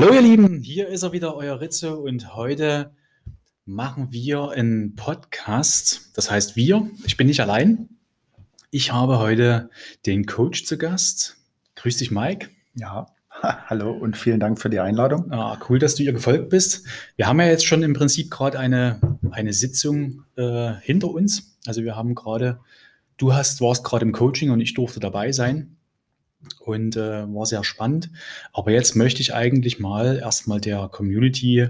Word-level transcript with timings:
Hallo 0.00 0.14
ihr 0.14 0.22
Lieben, 0.22 0.62
hier 0.62 0.86
ist 0.86 1.02
er 1.02 1.10
wieder, 1.10 1.34
euer 1.34 1.60
Ritze 1.60 1.96
und 1.96 2.36
heute 2.36 2.92
machen 3.64 4.12
wir 4.12 4.50
einen 4.50 4.94
Podcast. 4.94 6.12
Das 6.14 6.30
heißt 6.30 6.54
wir, 6.54 6.88
ich 7.04 7.16
bin 7.16 7.26
nicht 7.26 7.40
allein. 7.40 7.88
Ich 8.70 8.92
habe 8.92 9.18
heute 9.18 9.70
den 10.06 10.24
Coach 10.24 10.66
zu 10.66 10.78
Gast. 10.78 11.38
Grüß 11.74 11.96
dich, 11.96 12.12
Mike. 12.12 12.48
Ja, 12.74 13.06
hallo 13.42 13.90
und 13.90 14.16
vielen 14.16 14.38
Dank 14.38 14.60
für 14.60 14.70
die 14.70 14.78
Einladung. 14.78 15.32
Ah, 15.32 15.58
cool, 15.68 15.80
dass 15.80 15.96
du 15.96 16.04
ihr 16.04 16.12
gefolgt 16.12 16.48
bist. 16.48 16.86
Wir 17.16 17.26
haben 17.26 17.40
ja 17.40 17.46
jetzt 17.46 17.66
schon 17.66 17.82
im 17.82 17.94
Prinzip 17.94 18.30
gerade 18.30 18.56
eine, 18.56 19.00
eine 19.32 19.52
Sitzung 19.52 20.22
äh, 20.36 20.74
hinter 20.80 21.08
uns. 21.08 21.58
Also 21.66 21.82
wir 21.82 21.96
haben 21.96 22.14
gerade, 22.14 22.60
du 23.16 23.34
hast, 23.34 23.60
warst 23.60 23.82
gerade 23.82 24.06
im 24.06 24.12
Coaching 24.12 24.50
und 24.50 24.60
ich 24.60 24.74
durfte 24.74 25.00
dabei 25.00 25.32
sein 25.32 25.77
und 26.60 26.96
äh, 26.96 27.26
war 27.32 27.46
sehr 27.46 27.64
spannend. 27.64 28.10
Aber 28.52 28.70
jetzt 28.70 28.96
möchte 28.96 29.20
ich 29.20 29.34
eigentlich 29.34 29.78
mal 29.78 30.18
erstmal 30.18 30.60
der 30.60 30.88
Community, 30.88 31.68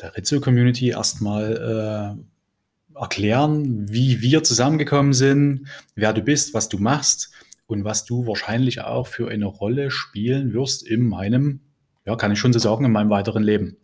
der 0.00 0.16
Rizzo-Community 0.16 0.90
erstmal 0.90 2.16
äh, 2.16 2.98
erklären, 2.98 3.88
wie 3.90 4.20
wir 4.20 4.42
zusammengekommen 4.42 5.12
sind, 5.12 5.68
wer 5.94 6.12
du 6.12 6.22
bist, 6.22 6.54
was 6.54 6.68
du 6.68 6.78
machst 6.78 7.32
und 7.66 7.84
was 7.84 8.04
du 8.04 8.26
wahrscheinlich 8.26 8.80
auch 8.80 9.06
für 9.06 9.30
eine 9.30 9.46
Rolle 9.46 9.90
spielen 9.90 10.52
wirst 10.52 10.86
in 10.86 11.06
meinem, 11.06 11.60
ja, 12.04 12.16
kann 12.16 12.32
ich 12.32 12.38
schon 12.38 12.52
so 12.52 12.58
sagen, 12.58 12.84
in 12.84 12.92
meinem 12.92 13.10
weiteren 13.10 13.42
Leben. 13.42 13.76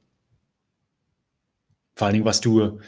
Vor 1.95 2.07
allen 2.07 2.15
Dingen, 2.15 2.25
was 2.25 2.41
du, 2.41 2.81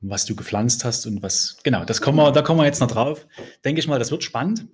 was 0.00 0.26
du 0.26 0.36
gepflanzt 0.36 0.84
hast 0.84 1.06
und 1.06 1.22
was, 1.22 1.56
genau, 1.62 1.84
das 1.84 2.02
kommen 2.02 2.18
wir, 2.18 2.32
da 2.32 2.42
kommen 2.42 2.60
wir 2.60 2.66
jetzt 2.66 2.80
noch 2.80 2.90
drauf. 2.90 3.26
Denke 3.64 3.78
ich 3.78 3.88
mal, 3.88 3.98
das 3.98 4.10
wird 4.10 4.24
spannend. 4.24 4.66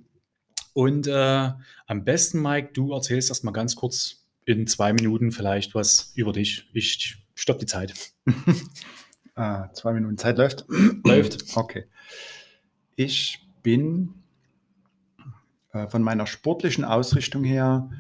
Und 0.75 1.07
äh, 1.07 1.51
am 1.87 2.05
besten, 2.05 2.41
Mike, 2.41 2.71
du 2.73 2.93
erzählst 2.93 3.31
erst 3.31 3.45
mal 3.45 3.51
ganz 3.51 3.77
kurz 3.77 4.27
in 4.45 4.67
zwei 4.67 4.93
Minuten 4.93 5.33
vielleicht 5.33 5.75
was 5.75 6.13
über 6.15 6.33
dich. 6.33 6.69
Ich 6.73 7.19
stopp 7.35 7.59
die 7.59 7.67
Zeit. 7.67 7.95
ah, 9.35 9.71
zwei 9.73 9.93
Minuten 9.93 10.19
Zeit 10.19 10.39
läuft. 10.39 10.65
läuft. 11.05 11.57
Okay. 11.57 11.85
Ich 12.97 13.47
bin 13.63 14.15
äh, 15.73 15.89
von 15.89 16.03
meiner 16.03 16.27
sportlichen 16.27 16.85
Ausrichtung 16.85 17.45
her 17.45 17.91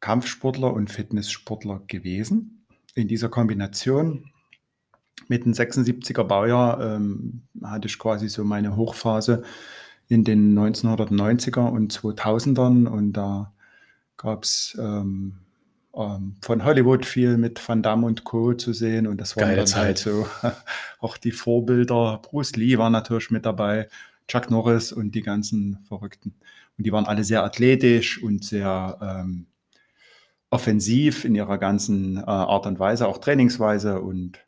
Kampfsportler 0.00 0.72
und 0.72 0.90
Fitnesssportler 0.90 1.82
gewesen. 1.86 2.66
In 2.94 3.08
dieser 3.08 3.28
Kombination 3.28 4.30
mit 5.28 5.44
dem 5.44 5.52
76er 5.52 6.24
Baujahr 6.24 6.80
ähm, 6.80 7.42
hatte 7.62 7.88
ich 7.88 7.98
quasi 7.98 8.28
so 8.28 8.44
meine 8.44 8.76
Hochphase 8.76 9.42
in 10.08 10.24
den 10.24 10.58
1990er 10.58 11.68
und 11.68 11.92
2000ern 11.92 12.86
und 12.86 13.12
da 13.14 13.52
gab 14.16 14.44
es 14.44 14.76
ähm, 14.80 15.38
ähm, 15.96 16.36
von 16.42 16.64
Hollywood 16.64 17.06
viel 17.06 17.36
mit 17.36 17.66
Van 17.66 17.82
Damme 17.82 18.06
und 18.06 18.24
Co. 18.24 18.54
zu 18.54 18.72
sehen 18.72 19.06
und 19.06 19.20
das 19.20 19.36
waren 19.36 19.56
dann 19.56 19.74
halt 19.74 19.98
so 19.98 20.26
auch 21.00 21.16
die 21.16 21.32
Vorbilder. 21.32 22.20
Bruce 22.22 22.56
Lee 22.56 22.78
war 22.78 22.90
natürlich 22.90 23.30
mit 23.30 23.46
dabei, 23.46 23.88
Chuck 24.28 24.50
Norris 24.50 24.92
und 24.92 25.14
die 25.14 25.22
ganzen 25.22 25.78
Verrückten. 25.86 26.34
Und 26.76 26.86
die 26.86 26.92
waren 26.92 27.06
alle 27.06 27.24
sehr 27.24 27.44
athletisch 27.44 28.22
und 28.22 28.44
sehr 28.44 28.98
ähm, 29.00 29.46
offensiv 30.50 31.24
in 31.24 31.34
ihrer 31.34 31.58
ganzen 31.58 32.16
äh, 32.18 32.22
Art 32.22 32.66
und 32.66 32.78
Weise, 32.78 33.06
auch 33.06 33.18
Trainingsweise 33.18 34.00
und 34.00 34.38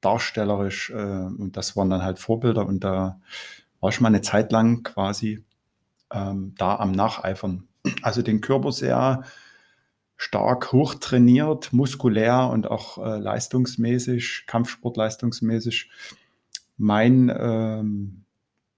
darstellerisch. 0.00 0.90
Äh, 0.90 0.94
und 0.94 1.56
das 1.56 1.76
waren 1.76 1.90
dann 1.90 2.02
halt 2.02 2.18
Vorbilder 2.18 2.66
und 2.66 2.84
da 2.84 3.20
war 3.84 3.90
ich 3.90 4.00
mal 4.00 4.08
eine 4.08 4.22
Zeit 4.22 4.50
lang 4.50 4.82
quasi 4.82 5.44
ähm, 6.10 6.54
da 6.56 6.76
am 6.76 6.92
Nacheifern. 6.92 7.68
Also 8.00 8.22
den 8.22 8.40
Körper 8.40 8.72
sehr 8.72 9.24
stark 10.16 10.72
hochtrainiert, 10.72 11.70
muskulär 11.74 12.48
und 12.50 12.66
auch 12.70 12.96
äh, 12.96 13.18
leistungsmäßig, 13.18 14.44
Kampfsport 14.46 14.96
Mein 16.78 17.30
ähm, 17.38 18.24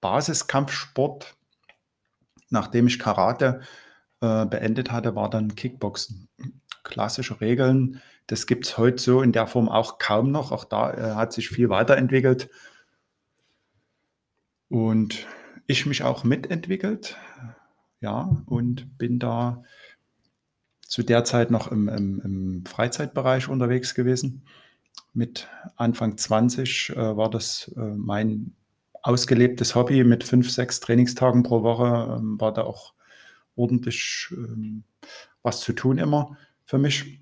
Basiskampfsport, 0.01 1.37
nachdem 2.49 2.87
ich 2.87 2.99
Karate 2.99 3.61
äh, 4.19 4.45
beendet 4.45 4.91
hatte, 4.91 5.15
war 5.15 5.29
dann 5.29 5.55
Kickboxen. 5.55 6.27
Klassische 6.83 7.39
Regeln, 7.39 8.01
das 8.27 8.45
gibt 8.45 8.65
es 8.65 8.77
heute 8.77 9.01
so 9.01 9.21
in 9.21 9.31
der 9.31 9.47
Form 9.47 9.69
auch 9.69 9.99
kaum 9.99 10.31
noch. 10.31 10.51
Auch 10.51 10.65
da 10.65 10.91
äh, 10.91 11.15
hat 11.15 11.31
sich 11.31 11.47
viel 11.47 11.69
weiterentwickelt 11.69 12.49
und 14.69 15.27
ich 15.67 15.85
mich 15.85 16.03
auch 16.03 16.23
mitentwickelt, 16.23 17.17
ja, 18.01 18.29
und 18.45 18.97
bin 18.97 19.19
da 19.19 19.63
zu 20.81 21.03
der 21.03 21.23
Zeit 21.23 21.51
noch 21.51 21.71
im, 21.71 21.89
im, 21.89 22.21
im 22.21 22.65
Freizeitbereich 22.65 23.49
unterwegs 23.49 23.93
gewesen. 23.95 24.43
Mit 25.13 25.47
Anfang 25.75 26.17
20 26.17 26.91
äh, 26.91 27.17
war 27.17 27.29
das 27.29 27.73
äh, 27.75 27.79
mein 27.79 28.55
ausgelebtes 29.01 29.75
Hobby 29.75 30.03
mit 30.03 30.23
fünf, 30.23 30.49
sechs 30.51 30.79
Trainingstagen 30.79 31.43
pro 31.43 31.63
Woche. 31.63 32.17
Ähm, 32.17 32.39
war 32.39 32.53
da 32.53 32.63
auch 32.63 32.93
ordentlich 33.55 34.27
ähm, 34.31 34.83
was 35.43 35.61
zu 35.61 35.73
tun 35.73 35.97
immer 35.97 36.37
für 36.65 36.77
mich. 36.77 37.21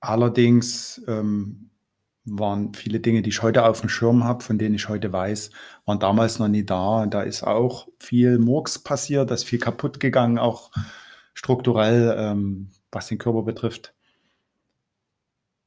Allerdings 0.00 1.02
ähm, 1.06 1.70
waren 2.24 2.72
viele 2.74 3.00
Dinge, 3.00 3.22
die 3.22 3.30
ich 3.30 3.42
heute 3.42 3.64
auf 3.64 3.80
dem 3.80 3.88
Schirm 3.88 4.24
habe, 4.24 4.42
von 4.42 4.58
denen 4.58 4.74
ich 4.74 4.88
heute 4.88 5.12
weiß, 5.12 5.50
waren 5.84 5.98
damals 5.98 6.38
noch 6.38 6.48
nie 6.48 6.64
da. 6.64 7.06
Da 7.06 7.22
ist 7.22 7.42
auch 7.42 7.88
viel 7.98 8.38
Murks 8.38 8.78
passiert, 8.78 9.30
da 9.30 9.34
ist 9.34 9.44
viel 9.44 9.58
kaputt 9.58 10.00
gegangen, 10.00 10.38
auch 10.38 10.70
strukturell, 11.34 12.14
ähm, 12.18 12.70
was 12.90 13.08
den 13.08 13.18
Körper 13.18 13.42
betrifft. 13.42 13.94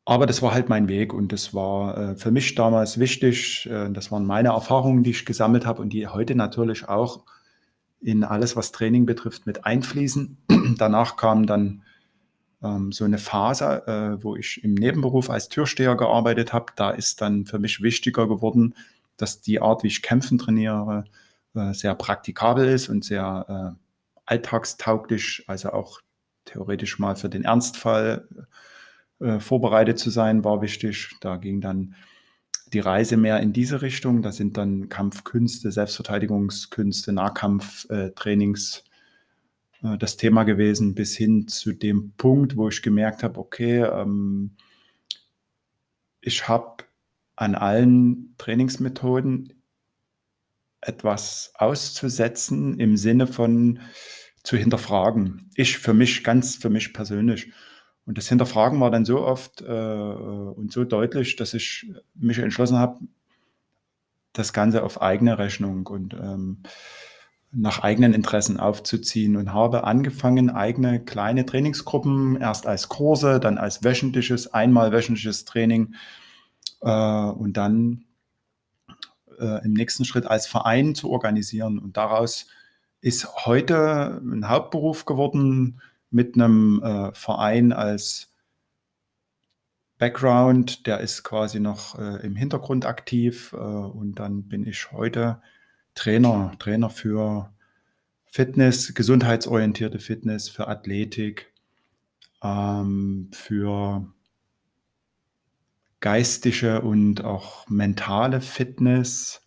Aber 0.06 0.26
das 0.26 0.42
war 0.42 0.54
halt 0.54 0.70
mein 0.70 0.88
Weg 0.88 1.14
und 1.14 1.34
das 1.34 1.54
war 1.54 1.98
äh, 1.98 2.16
für 2.16 2.32
mich 2.32 2.56
damals 2.56 2.98
wichtig. 2.98 3.68
Äh, 3.70 3.92
das 3.92 4.12
waren 4.12 4.26
meine 4.26 4.50
Erfahrungen, 4.50 5.04
die 5.04 5.12
ich 5.12 5.26
gesammelt 5.26 5.66
habe 5.66 5.82
und 5.82 5.90
die 5.90 6.08
heute 6.08 6.34
natürlich 6.34 6.88
auch 6.88 7.26
in 8.00 8.24
alles, 8.24 8.56
was 8.56 8.72
Training 8.72 9.06
betrifft, 9.06 9.46
mit 9.46 9.66
einfließen. 9.66 10.38
Danach 10.78 11.18
kam 11.18 11.46
dann 11.46 11.84
ähm, 12.64 12.92
so 12.92 13.06
eine 13.06 13.18
Phase, 13.18 13.88
äh, 13.88 14.24
wo 14.24 14.36
ich 14.36 14.64
im 14.64 14.74
Nebenberuf 14.74 15.30
als 15.30 15.50
Türsteher 15.50 15.96
gearbeitet 15.96 16.54
habe. 16.54 16.74
Da 16.76 16.92
ist 16.92 17.22
dann 17.22 17.46
für 17.46 17.60
mich 17.60 17.82
wichtiger 17.82 18.28
geworden, 18.28 18.76
dass 19.18 19.42
die 19.42 19.62
Art, 19.62 19.84
wie 19.84 19.88
ich 19.88 20.02
kämpfen 20.02 20.38
trainiere, 20.38 21.06
äh, 21.56 21.74
sehr 21.74 21.96
praktikabel 21.96 22.68
ist 22.68 22.90
und 22.90 23.04
sehr 23.04 23.76
äh, 23.78 23.80
alltagstauglich, 24.26 25.44
also 25.48 25.72
auch 25.72 26.02
theoretisch 26.46 27.00
mal 27.00 27.16
für 27.16 27.30
den 27.30 27.44
Ernstfall 27.44 28.28
äh, 29.20 29.40
vorbereitet 29.40 30.00
zu 30.00 30.10
sein, 30.10 30.44
war 30.44 30.62
wichtig. 30.62 31.16
Da 31.22 31.38
ging 31.38 31.62
dann 31.62 31.96
die 32.74 32.80
Reise 32.80 33.18
mehr 33.18 33.40
in 33.40 33.54
diese 33.54 33.82
Richtung. 33.82 34.22
Da 34.22 34.32
sind 34.32 34.58
dann 34.58 34.90
Kampfkünste, 34.90 35.72
Selbstverteidigungskünste, 35.72 37.14
Nahkampftrainings 37.14 38.84
äh, 39.94 39.98
das 39.98 40.18
Thema 40.18 40.44
gewesen, 40.44 40.96
bis 40.96 41.16
hin 41.16 41.48
zu 41.48 41.74
dem 41.74 42.14
Punkt, 42.18 42.56
wo 42.56 42.70
ich 42.70 42.82
gemerkt 42.82 43.24
habe, 43.24 43.40
okay, 43.40 43.82
ähm, 43.82 44.56
ich 46.22 46.48
habe 46.48 46.84
an 47.36 47.56
allen 47.56 48.36
Trainingsmethoden 48.38 49.54
etwas 50.82 51.52
auszusetzen 51.56 52.80
im 52.80 52.98
Sinne 52.98 53.28
von 53.28 53.80
zu 54.44 54.58
hinterfragen. 54.58 55.50
Ich 55.56 55.78
für 55.78 55.94
mich, 55.94 56.24
ganz 56.24 56.56
für 56.56 56.70
mich 56.70 56.94
persönlich. 56.94 57.52
Und 58.06 58.18
das 58.18 58.30
Hinterfragen 58.30 58.80
war 58.80 58.90
dann 58.90 59.04
so 59.04 59.22
oft 59.22 59.62
äh, 59.62 59.66
und 59.66 60.72
so 60.72 60.86
deutlich, 60.86 61.36
dass 61.36 61.54
ich 61.54 61.92
mich 62.16 62.40
entschlossen 62.40 62.78
habe, 62.78 63.00
das 64.32 64.54
Ganze 64.54 64.84
auf 64.84 65.02
eigene 65.02 65.38
Rechnung 65.38 65.86
und 65.88 66.14
ähm, 66.14 66.64
nach 67.52 67.80
eigenen 67.80 68.14
Interessen 68.14 68.60
aufzuziehen 68.60 69.36
und 69.38 69.54
habe 69.54 69.86
angefangen, 69.86 70.50
eigene 70.50 71.04
kleine 71.04 71.46
Trainingsgruppen, 71.46 72.40
erst 72.40 72.68
als 72.68 72.90
Kurse, 72.90 73.40
dann 73.40 73.58
als 73.58 73.84
wöchentliches, 73.84 74.54
einmal 74.54 74.92
wöchentliches 74.92 75.46
Training 75.46 75.96
äh, 76.82 76.90
und 76.90 77.58
dann 77.58 78.06
äh, 79.40 79.64
im 79.66 79.74
nächsten 79.74 80.06
Schritt 80.06 80.26
als 80.26 80.48
Verein 80.48 80.94
zu 80.94 81.10
organisieren. 81.10 81.80
Und 81.80 81.98
daraus 81.98 82.48
ist 83.02 83.46
heute 83.46 84.22
ein 84.24 84.50
Hauptberuf 84.50 85.06
geworden 85.06 85.82
mit 86.10 86.36
einem 86.36 86.82
äh, 86.84 87.14
Verein 87.14 87.72
als 87.72 88.34
Background, 89.98 90.86
der 90.86 91.00
ist 91.00 91.24
quasi 91.24 91.60
noch 91.60 91.98
äh, 91.98 92.24
im 92.26 92.36
Hintergrund 92.36 92.86
aktiv 92.86 93.54
äh, 93.54 93.58
und 93.58 94.16
dann 94.16 94.44
bin 94.48 94.66
ich 94.66 94.92
heute 94.92 95.42
Trainer, 95.98 96.54
Trainer 96.60 96.90
für 96.90 97.52
Fitness, 98.26 98.94
gesundheitsorientierte 98.94 100.00
Fitness, 100.00 100.48
für 100.48 100.68
Athletik, 100.68 101.52
ähm, 102.44 103.30
für 103.34 104.06
geistige 106.00 106.82
und 106.82 107.24
auch 107.24 107.68
mentale 107.68 108.42
Fitness, 108.42 109.42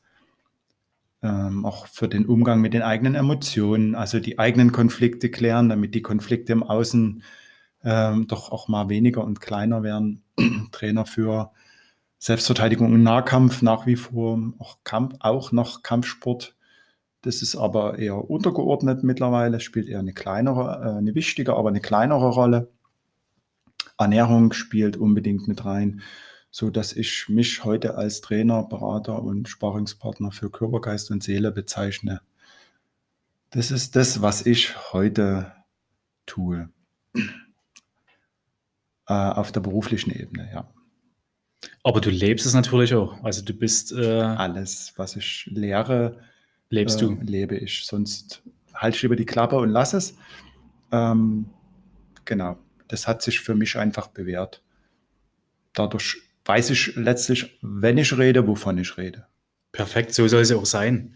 ähm, 1.23 1.65
auch 1.65 1.87
für 1.87 2.09
den 2.09 2.27
Umgang 2.27 2.61
mit 2.61 2.75
den 2.75 2.83
eigenen 2.83 3.15
Emotionen, 3.15 3.95
also 3.95 4.19
die 4.19 4.39
eigenen 4.41 4.73
Konflikte 4.73 5.31
klären, 5.31 5.69
damit 5.69 5.95
die 5.95 6.03
Konflikte 6.03 6.53
im 6.53 6.65
Außen 6.65 7.23
ähm, 7.85 8.27
doch 8.27 8.51
auch 8.51 8.67
mal 8.67 8.89
weniger 8.89 9.23
und 9.23 9.41
kleiner 9.41 9.85
werden. 9.85 10.25
Trainer 10.73 11.07
für 11.07 11.53
Selbstverteidigung 12.21 12.93
und 12.93 13.03
Nahkampf 13.03 13.63
nach 13.63 13.87
wie 13.87 13.97
vor, 13.97 14.39
auch, 14.59 14.77
Kampf, 14.85 15.15
auch 15.21 15.53
noch 15.53 15.83
Kampfsport. 15.83 16.55
Das 17.23 17.41
ist 17.41 17.57
aber 17.57 17.99
eher 17.99 18.31
untergeordnet 18.31 19.03
mittlerweile, 19.03 19.59
spielt 19.59 19.89
eher 19.89 20.01
eine 20.01 20.13
kleinere, 20.13 20.83
äh, 20.85 20.99
eine 20.99 21.15
wichtige, 21.15 21.55
aber 21.55 21.71
eine 21.71 21.81
kleinere 21.81 22.29
Rolle. 22.29 22.71
Ernährung 23.99 24.53
spielt 24.53 24.99
unbedingt 24.99 25.49
mit 25.49 25.65
rein, 25.65 26.03
so 26.51 26.69
dass 26.69 26.93
ich 26.93 27.27
mich 27.31 27.65
heute 27.65 27.95
als 27.95 28.21
Trainer, 28.21 28.65
Berater 28.65 29.23
und 29.23 29.49
Sparingspartner 29.49 30.31
für 30.31 30.51
Körper, 30.51 30.83
Geist 30.83 31.11
und 31.11 31.23
Seele 31.23 31.53
bezeichne. 31.53 32.21
Das 33.49 33.71
ist 33.71 33.97
das, 33.97 34.21
was 34.21 34.45
ich 34.45 34.93
heute 34.93 35.53
tue. 36.27 36.69
Äh, 39.07 39.15
auf 39.15 39.53
der 39.53 39.61
beruflichen 39.61 40.11
Ebene, 40.11 40.51
ja. 40.53 40.71
Aber 41.83 42.01
du 42.01 42.11
lebst 42.11 42.47
es 42.47 42.55
natürlich 42.55 42.95
auch. 42.95 43.23
Also 43.23 43.43
du 43.43 43.53
bist. 43.53 43.93
Äh, 43.93 44.21
Alles, 44.21 44.93
was 44.97 45.17
ich 45.17 45.47
lehre, 45.51 46.19
lebst 46.69 47.01
äh, 47.03 47.07
du. 47.07 47.19
lebe 47.23 47.57
ich. 47.57 47.85
Sonst 47.85 48.43
halte 48.75 48.97
ich 48.97 49.05
über 49.05 49.17
die 49.17 49.27
Klappe 49.27 49.57
und 49.57 49.71
lass 49.71 49.93
es. 49.93 50.17
Ähm, 50.93 51.47
genau 52.25 52.59
das 52.91 53.07
hat 53.07 53.23
sich 53.23 53.41
für 53.41 53.55
mich 53.55 53.77
einfach 53.77 54.09
bewährt. 54.09 54.63
Dadurch 55.73 56.19
weiß 56.45 56.71
ich 56.71 56.97
letztlich, 56.97 57.59
wenn 57.63 57.99
ich 57.99 58.17
rede, 58.19 58.47
wovon 58.47 58.79
ich 58.79 58.97
rede. 58.99 59.27
Perfekt, 59.73 60.13
so 60.13 60.27
soll 60.27 60.43
es 60.43 60.51
ja 60.51 60.57
auch 60.57 60.67
sein. 60.67 61.15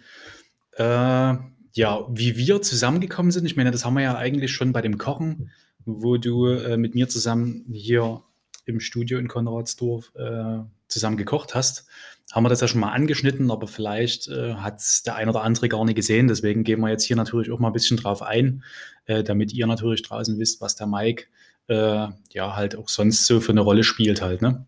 Äh, 0.77 1.35
ja, 1.73 2.07
wie 2.09 2.37
wir 2.37 2.63
zusammengekommen 2.63 3.33
sind, 3.33 3.45
ich 3.45 3.57
meine, 3.57 3.73
das 3.73 3.85
haben 3.85 3.95
wir 3.95 4.03
ja 4.03 4.17
eigentlich 4.17 4.53
schon 4.53 4.73
bei 4.73 4.81
dem 4.81 4.99
Kochen, 4.99 5.51
wo 5.85 6.17
du 6.17 6.47
äh, 6.47 6.77
mit 6.77 6.95
mir 6.95 7.09
zusammen 7.09 7.67
hier 7.73 8.23
im 8.65 8.81
Studio 8.81 9.19
in 9.19 9.29
Konradsdorf 9.29 10.13
äh, 10.17 10.61
zusammen 10.89 11.17
gekocht 11.17 11.55
hast, 11.55 11.87
haben 12.33 12.45
wir 12.45 12.49
das 12.49 12.61
ja 12.61 12.69
schon 12.69 12.81
mal 12.81 12.93
angeschnitten, 12.93 13.51
aber 13.51 13.67
vielleicht 13.67 14.29
äh, 14.29 14.55
hat 14.55 14.79
es 14.81 15.03
der 15.03 15.17
ein 15.17 15.29
oder 15.29 15.43
andere 15.43 15.69
gar 15.69 15.85
nicht 15.85 15.95
gesehen. 15.95 16.29
Deswegen 16.29 16.65
gehen 16.65 16.81
wir 16.81 16.89
jetzt 16.89 17.05
hier 17.05 17.17
natürlich 17.17 17.51
auch 17.51 17.59
mal 17.59 17.69
ein 17.69 17.73
bisschen 17.73 17.97
drauf 17.97 18.23
ein, 18.23 18.65
äh, 19.07 19.23
damit 19.23 19.53
ihr 19.53 19.67
natürlich 19.67 20.03
draußen 20.03 20.39
wisst, 20.39 20.61
was 20.61 20.75
der 20.75 20.87
Mike 20.87 21.27
äh, 21.69 22.09
ja 22.33 22.57
halt 22.57 22.77
auch 22.77 22.89
sonst 22.89 23.27
so 23.27 23.41
für 23.41 23.53
eine 23.53 23.61
Rolle 23.61 23.85
spielt 23.85 24.21
halt. 24.21 24.43
Ne? 24.43 24.67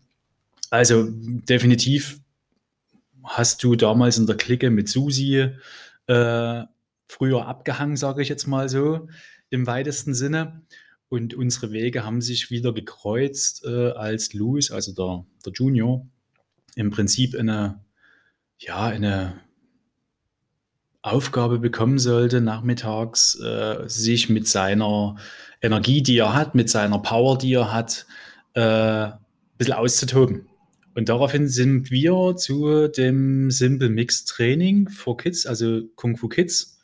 Also 0.69 1.07
definitiv 1.09 2.19
hast 3.23 3.63
du 3.63 3.75
damals 3.75 4.17
in 4.17 4.27
der 4.27 4.37
Clique 4.37 4.69
mit 4.69 4.87
Susi 4.87 5.49
äh, 6.07 6.63
früher 7.07 7.45
abgehangen, 7.47 7.97
sage 7.97 8.21
ich 8.21 8.29
jetzt 8.29 8.47
mal 8.47 8.69
so, 8.69 9.07
im 9.49 9.67
weitesten 9.67 10.13
Sinne. 10.13 10.61
Und 11.09 11.33
unsere 11.33 11.71
Wege 11.71 12.03
haben 12.03 12.21
sich 12.21 12.51
wieder 12.51 12.73
gekreuzt, 12.73 13.63
äh, 13.65 13.91
als 13.91 14.33
Louis, 14.33 14.71
also 14.71 14.93
der, 14.93 15.25
der 15.45 15.53
Junior, 15.53 16.05
im 16.75 16.89
Prinzip 16.89 17.35
eine, 17.35 17.83
ja, 18.59 18.85
eine 18.87 19.39
Aufgabe 21.01 21.59
bekommen 21.59 21.99
sollte, 21.99 22.41
nachmittags 22.41 23.39
äh, 23.39 23.87
sich 23.87 24.29
mit 24.29 24.47
seiner 24.47 25.15
Energie, 25.61 26.03
die 26.03 26.17
er 26.17 26.33
hat, 26.33 26.55
mit 26.55 26.69
seiner 26.69 26.99
Power, 26.99 27.37
die 27.37 27.53
er 27.53 27.71
hat, 27.71 28.05
äh, 28.53 28.61
ein 28.61 29.13
bisschen 29.57 29.73
auszutoben. 29.73 30.49
Und 30.93 31.09
daraufhin 31.09 31.47
sind 31.47 31.91
wir 31.91 32.35
zu 32.35 32.87
dem 32.87 33.51
Simple 33.51 33.89
Mix 33.89 34.25
Training 34.25 34.89
for 34.89 35.15
Kids, 35.15 35.45
also 35.45 35.81
Kung 35.95 36.17
Fu 36.17 36.27
Kids, 36.27 36.76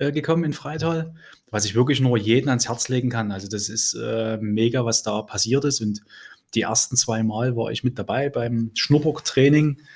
äh, 0.00 0.12
gekommen 0.12 0.44
in 0.44 0.52
Freital, 0.52 1.14
was 1.50 1.64
ich 1.64 1.74
wirklich 1.76 2.00
nur 2.00 2.18
jeden 2.18 2.48
ans 2.48 2.68
Herz 2.68 2.88
legen 2.88 3.10
kann. 3.10 3.30
Also 3.30 3.48
das 3.48 3.68
ist 3.68 3.94
äh, 3.94 4.38
mega, 4.40 4.84
was 4.84 5.02
da 5.02 5.22
passiert 5.22 5.64
ist. 5.64 5.80
Und 5.80 6.00
die 6.54 6.62
ersten 6.62 6.96
zwei 6.96 7.22
Mal 7.22 7.56
war 7.56 7.70
ich 7.70 7.84
mit 7.84 7.98
dabei 7.98 8.28
beim 8.28 8.72
Schnuppertraining. 8.74 9.76
training 9.76 9.86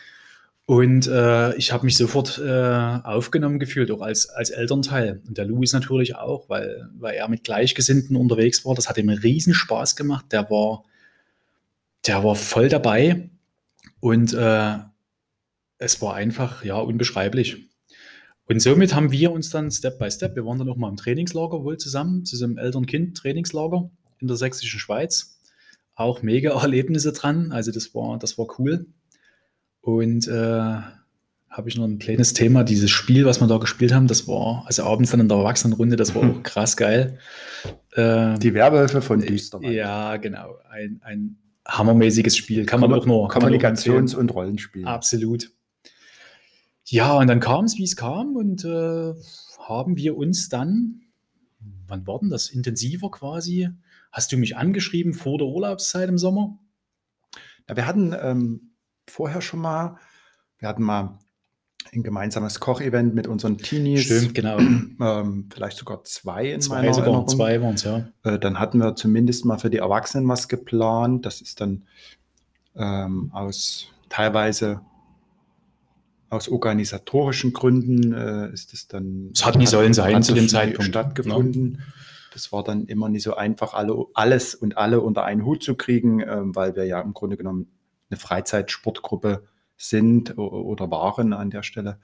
und 0.67 1.07
äh, 1.09 1.55
ich 1.57 1.73
habe 1.73 1.85
mich 1.85 1.97
sofort 1.97 2.39
äh, 2.39 3.01
aufgenommen 3.05 3.59
gefühlt, 3.59 3.91
auch 3.91 4.01
als, 4.01 4.31
als 4.31 4.49
Elternteil. 4.49 5.21
Und 5.29 5.37
der 5.37 5.45
Louis 5.45 5.75
natürlich 5.75 6.17
auch, 6.17 6.49
weil, 6.49 6.89
weil 6.95 7.17
er 7.17 7.29
mit 7.29 7.45
Gleichgesinnten 7.45 8.17
unterwegs 8.17 8.65
war. 8.65 8.75
Das 8.75 8.89
hat 8.89 8.97
ihm 8.97 9.11
riesen 9.11 9.53
Spaß 9.53 9.95
gemacht. 9.95 10.27
Der 10.33 10.49
war, 10.49 10.85
der 12.07 12.25
war 12.25 12.35
voll 12.35 12.71
dabei. 12.71 13.29
Und 14.01 14.33
äh, 14.33 14.79
es 15.77 16.01
war 16.01 16.15
einfach, 16.15 16.65
ja, 16.65 16.77
unbeschreiblich. 16.77 17.69
Und 18.47 18.61
somit 18.61 18.95
haben 18.95 19.11
wir 19.11 19.33
uns 19.33 19.51
dann 19.51 19.71
Step 19.71 19.99
by 19.99 20.11
Step, 20.11 20.37
wir 20.37 20.45
waren 20.45 20.59
dann 20.59 20.69
auch 20.69 20.77
mal 20.77 20.89
im 20.91 20.97
Trainingslager 20.97 21.65
wohl 21.65 21.79
zusammen, 21.79 22.25
zu 22.25 22.37
diesem 22.37 22.59
Eltern-Kind-Trainingslager 22.59 23.91
in 24.19 24.29
der 24.29 24.37
sächsischen 24.37 24.79
Schweiz. 24.79 25.39
Auch 25.95 26.23
mega 26.23 26.51
Erlebnisse 26.61 27.13
dran. 27.13 27.53
Also 27.53 27.73
das 27.73 27.95
war, 27.95 28.19
das 28.19 28.37
war 28.37 28.47
cool. 28.59 28.87
Und 29.81 30.29
äh, 30.29 30.33
habe 31.51 31.69
ich 31.69 31.77
noch 31.77 31.85
ein 31.85 31.99
kleines 31.99 32.33
Thema, 32.33 32.65
dieses 32.65 32.91
Spiel, 32.91 33.27
was 33.27 33.41
wir 33.41 33.47
da 33.47 33.59
gespielt 33.59 33.95
haben, 33.95 34.09
das 34.09 34.27
war, 34.27 34.65
also 34.67 34.83
abends 34.85 35.13
dann 35.13 35.21
in 35.21 35.29
der 35.29 35.39
Erwachsenenrunde, 35.39 35.97
das 35.97 36.15
war 36.15 36.23
auch 36.31 36.43
krass 36.43 36.77
geil. 36.77 37.19
Äh, 37.93 38.39
Die 38.39 38.55
Werbehilfe 38.55 39.01
von 39.01 39.21
Düsterwald. 39.21 39.73
Ja, 39.73 40.17
genau. 40.17 40.57
Ein, 40.69 41.01
ein 41.03 41.37
hammermäßiges 41.67 42.37
Spiel. 42.37 42.67
Kann 42.67 42.81
man 42.81 42.93
auch 42.93 43.07
nur. 43.07 43.31
Kommunikations- 43.31 44.15
und 44.15 44.35
Rollenspiel. 44.35 44.85
Absolut. 44.85 45.51
Ja, 46.85 47.17
und 47.19 47.27
dann 47.27 47.41
kam 47.41 47.65
es, 47.65 47.77
wie 47.77 47.85
es 47.85 47.97
kam, 47.97 48.37
und 48.37 48.65
äh, 48.65 49.15
haben 49.59 49.97
wir 49.97 50.17
uns 50.17 50.49
dann, 50.49 51.03
wann 51.87 52.07
war 52.07 52.21
denn 52.21 52.31
das? 52.31 52.51
Intensiver 52.51 53.11
quasi? 53.11 53.71
Hast 54.13 54.33
du 54.33 54.37
mich 54.37 54.57
angeschrieben 54.57 55.15
vor 55.15 55.39
der 55.39 55.49
Urlaubszeit 55.49 56.09
im 56.09 56.19
Sommer? 56.19 56.59
Ja, 57.69 57.77
wir 57.77 57.87
hatten 57.87 58.15
ähm, 58.21 58.75
vorher 59.09 59.41
schon 59.41 59.61
mal. 59.61 59.97
Wir 60.59 60.69
hatten 60.69 60.83
mal 60.83 61.19
ein 61.93 62.03
gemeinsames 62.03 62.61
Kochevent 62.61 63.15
mit 63.15 63.27
unseren 63.27 63.59
Teenies. 63.59 64.03
Stimmt, 64.03 64.35
genau. 64.35 64.59
Ähm, 65.01 65.49
vielleicht 65.53 65.77
sogar 65.77 66.05
zwei 66.05 66.53
in 66.53 66.61
zwei, 66.61 66.77
meiner 66.77 66.95
sogar 66.95 67.09
Erinnerung. 67.09 67.29
Zwei 67.29 67.61
waren 67.61 67.75
es, 67.75 67.83
ja. 67.83 68.09
Äh, 68.23 68.39
dann 68.39 68.61
hatten 68.61 68.79
wir 68.79 68.95
zumindest 68.95 69.45
mal 69.45 69.59
für 69.59 69.71
die 69.71 69.79
Erwachsenen 69.79 70.29
was 70.29 70.49
geplant. 70.49 71.27
Das 71.27 71.41
ist 71.41 71.61
dann 71.61 71.85
ähm, 72.77 73.31
aus 73.35 73.89
teilweise 74.09 74.81
aus 76.35 76.49
organisatorischen 76.49 77.53
Gründen 77.53 78.13
äh, 78.13 78.53
ist 78.53 78.75
es 78.75 78.89
dann. 78.89 79.31
Es 79.35 79.45
hat 79.45 79.57
nie 79.57 79.67
sollen 79.67 79.95
sein 79.95 80.23
zu 80.23 80.35
dem 80.35 80.49
Zeitpunkt. 80.49 80.85
Stattgefunden. 80.85 81.73
No. 81.73 81.79
Das 82.33 82.51
war 82.51 82.65
dann 82.65 82.87
immer 82.87 83.09
nicht 83.09 83.23
so 83.23 83.35
einfach, 83.35 83.75
alle, 83.75 84.07
alles 84.13 84.55
und 84.55 84.77
alle 84.77 85.01
unter 85.01 85.25
einen 85.25 85.45
Hut 85.45 85.63
zu 85.63 85.77
kriegen, 85.77 86.21
äh, 86.21 86.41
weil 86.43 86.75
wir 86.77 86.85
ja 86.85 87.01
im 87.01 87.15
Grunde 87.15 87.37
genommen 87.37 87.69
eine 88.11 88.19
Freizeitsportgruppe 88.19 89.45
sind 89.77 90.37
oder 90.39 90.91
waren 90.91 91.33
an 91.33 91.51
der 91.51 91.63
Stelle. 91.63 91.99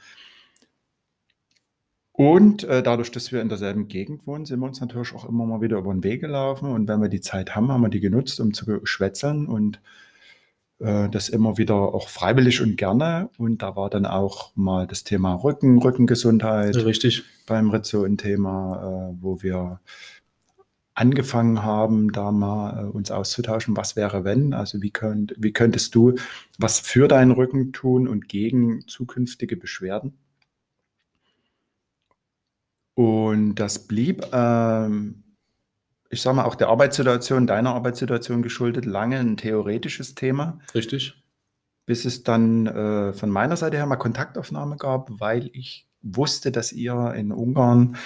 Und 2.13 2.65
äh, 2.65 2.83
dadurch, 2.83 3.11
dass 3.11 3.33
wir 3.33 3.41
in 3.41 3.49
derselben 3.49 3.89
Gegend 3.89 4.27
wohnen, 4.27 4.45
sind 4.45 4.61
wir 4.61 4.67
uns 4.67 4.81
natürlich 4.81 5.15
auch 5.15 5.27
immer 5.29 5.47
mal 5.47 5.61
wieder 5.61 5.79
über 5.79 5.93
den 5.93 6.05
Weg 6.05 6.21
gelaufen. 6.21 6.71
Und 6.71 6.87
wenn 6.89 7.01
wir 7.01 7.09
die 7.09 7.21
Zeit 7.21 7.57
haben, 7.57 7.71
haben 7.73 7.81
wir 7.81 7.89
die 7.89 8.01
genutzt, 8.01 8.41
um 8.41 8.53
zu 8.53 8.81
schwätzeln 8.85 9.47
und 9.47 9.81
das 10.81 11.29
immer 11.29 11.59
wieder 11.59 11.75
auch 11.75 12.09
freiwillig 12.09 12.63
und 12.63 12.77
gerne. 12.77 13.29
Und 13.37 13.61
da 13.63 13.77
war 13.77 13.91
dann 13.91 14.07
auch 14.07 14.57
mal 14.57 14.87
das 14.87 15.05
Thema 15.05 15.35
Rücken, 15.35 15.79
Rückengesundheit. 15.79 16.75
Richtig. 16.77 17.25
Beim 17.47 17.71
Rizzo 17.71 18.05
ein 18.05 18.17
Thema, 18.17 19.13
äh, 19.13 19.23
wo 19.23 19.43
wir 19.43 19.81
angefangen 20.95 21.63
haben, 21.63 22.13
da 22.13 22.31
mal 22.31 22.85
äh, 22.85 22.89
uns 22.89 23.11
auszutauschen, 23.11 23.77
was 23.77 23.97
wäre 23.97 24.25
wenn, 24.25 24.53
also 24.53 24.83
wie, 24.83 24.91
könnt, 24.91 25.35
wie 25.39 25.53
könntest 25.53 25.95
du 25.95 26.15
was 26.59 26.81
für 26.81 27.09
deinen 27.09 27.31
Rücken 27.31 27.73
tun 27.73 28.07
und 28.07 28.29
gegen 28.29 28.87
zukünftige 28.87 29.57
Beschwerden. 29.57 30.19
Und 32.95 33.55
das 33.55 33.87
blieb, 33.87 34.27
ähm, 34.33 35.23
ich 36.11 36.23
sage 36.23 36.37
mal, 36.37 36.45
auch 36.45 36.57
der 36.57 36.69
Arbeitssituation, 36.69 37.47
deiner 37.47 37.75
Arbeitssituation 37.75 38.43
geschuldet, 38.43 38.85
lange 38.85 39.19
ein 39.19 39.37
theoretisches 39.37 40.17
Thema. 40.17 40.59
Richtig. 40.75 41.15
Bis 41.87 42.05
es 42.05 42.25
dann 42.25 42.67
äh, 42.67 43.13
von 43.13 43.31
meiner 43.31 43.57
Seite 43.57 43.77
her 43.77 43.87
mal 43.87 43.97
Kontaktaufnahme 43.97 44.77
gab, 44.77 45.09
weil 45.21 45.51
ich 45.53 45.89
wusste, 46.03 46.51
dass 46.51 46.73
ihr 46.73 47.15
in 47.17 47.33
Ungarn 47.33 47.97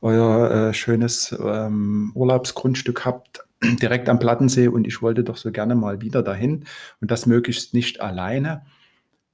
euer 0.00 0.50
äh, 0.50 0.74
schönes 0.74 1.36
ähm, 1.38 2.12
Urlaubsgrundstück 2.14 3.04
habt, 3.04 3.44
direkt 3.82 4.08
am 4.08 4.20
Plattensee 4.20 4.68
und 4.68 4.86
ich 4.86 5.02
wollte 5.02 5.24
doch 5.24 5.36
so 5.36 5.50
gerne 5.50 5.74
mal 5.74 6.00
wieder 6.00 6.22
dahin 6.22 6.64
und 7.00 7.10
das 7.10 7.26
möglichst 7.26 7.74
nicht 7.74 8.00
alleine. 8.00 8.64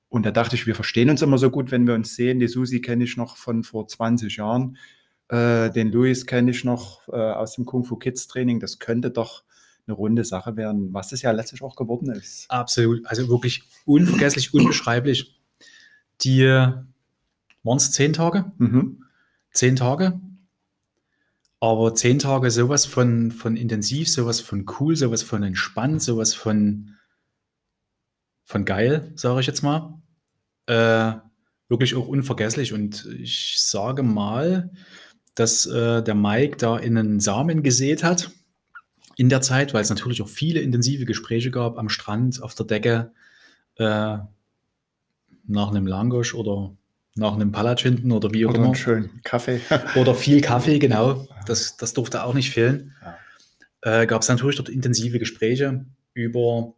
Und 0.08 0.24
da 0.24 0.30
dachte 0.30 0.54
ich, 0.54 0.66
wir 0.66 0.74
verstehen 0.74 1.10
uns 1.10 1.20
immer 1.20 1.36
so 1.38 1.50
gut, 1.50 1.70
wenn 1.70 1.86
wir 1.86 1.94
uns 1.94 2.14
sehen. 2.14 2.38
Die 2.38 2.48
Susi 2.48 2.80
kenne 2.80 3.04
ich 3.04 3.16
noch 3.16 3.36
von 3.36 3.64
vor 3.64 3.86
20 3.86 4.36
Jahren. 4.36 4.78
Äh, 5.28 5.70
den 5.70 5.90
Luis 5.90 6.26
kenne 6.26 6.50
ich 6.50 6.64
noch 6.64 7.08
äh, 7.08 7.12
aus 7.12 7.54
dem 7.54 7.64
Kung 7.64 7.84
Fu 7.84 7.96
Kids 7.96 8.26
Training. 8.26 8.60
Das 8.60 8.78
könnte 8.78 9.10
doch 9.10 9.44
eine 9.86 9.94
runde 9.94 10.24
Sache 10.24 10.56
werden, 10.56 10.92
was 10.94 11.12
es 11.12 11.22
ja 11.22 11.30
letztlich 11.30 11.62
auch 11.62 11.76
geworden 11.76 12.10
ist. 12.10 12.50
Absolut. 12.50 13.06
Also 13.06 13.28
wirklich 13.28 13.64
unvergesslich, 13.84 14.54
unbeschreiblich. 14.54 15.40
Die 16.22 16.44
waren 16.44 17.76
es 17.76 17.90
zehn 17.90 18.12
Tage? 18.12 18.52
Mhm. 18.58 19.04
Zehn 19.52 19.76
Tage 19.76 20.20
Aber 21.60 21.94
zehn 21.94 22.18
Tage 22.18 22.50
sowas 22.50 22.84
von, 22.86 23.30
von 23.32 23.56
intensiv, 23.56 24.08
sowas 24.10 24.40
von 24.40 24.66
cool, 24.78 24.96
sowas 24.96 25.22
von 25.22 25.42
entspannt, 25.42 26.02
sowas 26.02 26.34
von, 26.34 26.96
von 28.44 28.64
geil, 28.64 29.12
sage 29.16 29.40
ich 29.40 29.46
jetzt 29.46 29.62
mal. 29.62 30.02
Äh, 30.66 31.14
wirklich 31.68 31.94
auch 31.94 32.08
unvergesslich. 32.08 32.72
Und 32.72 33.06
ich 33.18 33.56
sage 33.58 34.02
mal, 34.02 34.70
dass 35.34 35.66
äh, 35.66 36.02
der 36.02 36.14
Mike 36.14 36.56
da 36.56 36.78
in 36.78 36.96
einen 36.96 37.20
Samen 37.20 37.62
gesät 37.62 38.04
hat 38.04 38.30
in 39.16 39.28
der 39.28 39.40
Zeit, 39.40 39.74
weil 39.74 39.82
es 39.82 39.90
natürlich 39.90 40.22
auch 40.22 40.28
viele 40.28 40.60
intensive 40.60 41.04
Gespräche 41.04 41.50
gab 41.50 41.78
am 41.78 41.88
Strand, 41.88 42.42
auf 42.42 42.54
der 42.54 42.66
Decke, 42.66 43.12
äh, 43.76 44.18
nach 45.46 45.70
einem 45.70 45.86
Langosch 45.86 46.34
oder 46.34 46.74
nach 47.16 47.34
einem 47.34 47.52
Palatsch 47.52 47.82
hinten 47.82 48.10
oder 48.10 48.32
wie 48.32 48.44
auch 48.44 48.50
Oder 48.50 48.58
immer. 48.58 48.66
einen 48.66 48.74
schönen 48.74 49.20
Kaffee. 49.22 49.60
Oder 49.94 50.14
viel 50.14 50.40
Kaffee, 50.40 50.80
genau. 50.80 51.28
Das, 51.46 51.76
das 51.76 51.92
durfte 51.94 52.24
auch 52.24 52.34
nicht 52.34 52.50
fehlen. 52.50 52.92
Äh, 53.82 54.06
Gab 54.06 54.22
es 54.22 54.28
natürlich 54.28 54.56
dort 54.56 54.68
intensive 54.68 55.20
Gespräche 55.20 55.84
über, 56.12 56.74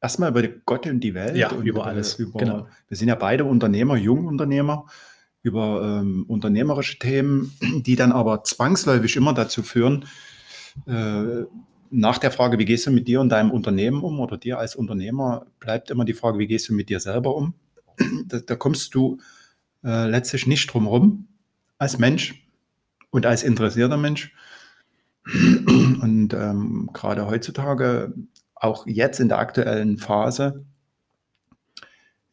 Erstmal 0.00 0.30
über 0.30 0.42
Gott 0.66 0.86
und 0.86 1.00
die 1.00 1.14
Welt. 1.14 1.34
Ja, 1.34 1.50
über 1.52 1.86
äh, 1.86 1.88
alles, 1.88 2.16
Über, 2.18 2.38
genau. 2.38 2.68
Wir 2.88 2.96
sind 2.96 3.08
ja 3.08 3.14
beide 3.14 3.44
Unternehmer, 3.44 3.96
Jungunternehmer, 3.96 4.86
über 5.44 6.00
ähm, 6.00 6.24
unternehmerische 6.26 6.98
Themen, 6.98 7.52
die 7.60 7.94
dann 7.94 8.10
aber 8.10 8.42
zwangsläufig 8.42 9.14
immer 9.14 9.34
dazu 9.34 9.62
führen, 9.62 10.06
äh, 10.86 11.44
nach 11.90 12.18
der 12.18 12.32
Frage, 12.32 12.58
wie 12.58 12.64
gehst 12.64 12.86
du 12.86 12.90
mit 12.90 13.06
dir 13.06 13.20
und 13.20 13.28
deinem 13.28 13.52
Unternehmen 13.52 14.02
um 14.02 14.18
oder 14.18 14.36
dir 14.36 14.58
als 14.58 14.74
Unternehmer, 14.74 15.46
bleibt 15.60 15.90
immer 15.90 16.04
die 16.04 16.14
Frage, 16.14 16.38
wie 16.38 16.48
gehst 16.48 16.68
du 16.68 16.74
mit 16.74 16.88
dir 16.88 16.98
selber 16.98 17.36
um? 17.36 17.54
Da, 18.26 18.40
da 18.40 18.56
kommst 18.56 18.94
du 18.96 19.18
äh, 19.84 20.08
letztlich 20.08 20.48
nicht 20.48 20.66
drum 20.72 20.88
rum 20.88 21.28
als 21.78 21.98
Mensch 21.98 22.48
und 23.10 23.26
als 23.26 23.44
interessierter 23.44 23.96
Mensch. 23.96 24.34
Und 25.24 26.34
ähm, 26.34 26.90
gerade 26.92 27.26
heutzutage, 27.28 28.12
auch 28.54 28.86
jetzt 28.86 29.20
in 29.20 29.28
der 29.28 29.38
aktuellen 29.38 29.98
Phase, 29.98 30.64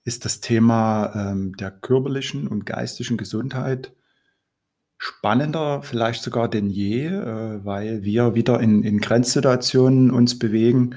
ist 0.03 0.25
das 0.25 0.41
Thema 0.41 1.13
ähm, 1.15 1.55
der 1.58 1.72
körperlichen 1.72 2.48
und 2.48 2.65
geistigen 2.65 3.17
Gesundheit 3.17 3.93
spannender, 4.98 5.81
vielleicht 5.81 6.22
sogar 6.22 6.48
denn 6.48 6.70
je, 6.70 7.08
äh, 7.08 7.65
weil 7.65 8.03
wir 8.03 8.36
wieder 8.36 8.60
in, 8.60 8.84
in 8.84 9.00
Grenzsituationen 9.00 10.12
uns 10.12 10.38
bewegen, 10.38 10.96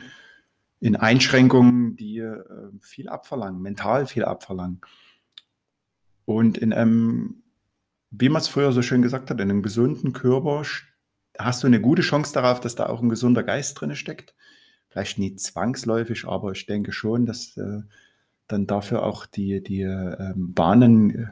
in 0.81 0.97
Einschränkungen, 0.97 1.97
die 1.97 2.19
äh, 2.19 2.43
viel 2.81 3.09
abverlangen, 3.09 3.63
mental 3.63 4.07
viel 4.07 4.25
abverlangen. 4.25 4.83
Und 6.27 6.59
in 6.59 6.75
einem, 6.75 7.43
wie 8.11 8.29
man 8.29 8.43
es 8.43 8.49
früher 8.49 8.73
so 8.73 8.83
schön 8.83 9.01
gesagt 9.01 9.31
hat, 9.31 9.41
in 9.41 9.51
einem 9.51 9.63
gesunden 9.63 10.13
Körper 10.13 10.65
hast 11.39 11.63
du 11.63 11.67
eine 11.67 11.81
gute 11.81 12.03
Chance 12.03 12.35
darauf, 12.35 12.61
dass 12.61 12.75
da 12.75 12.87
auch 12.87 13.01
ein 13.01 13.09
gesunder 13.09 13.43
Geist 13.43 13.81
drin 13.81 13.97
steckt. 13.97 14.35
Vielleicht 14.89 15.19
nie 15.19 15.35
zwangsläufig, 15.37 16.27
aber 16.27 16.53
ich 16.53 16.67
denke 16.67 16.93
schon, 16.93 17.25
dass 17.25 17.57
äh, 17.57 17.81
dann 18.55 18.67
dafür 18.67 19.03
auch 19.05 19.27
die, 19.27 19.63
die 19.63 19.83
ähm, 19.83 20.55
Bahnen 20.55 21.11
äh, 21.11 21.27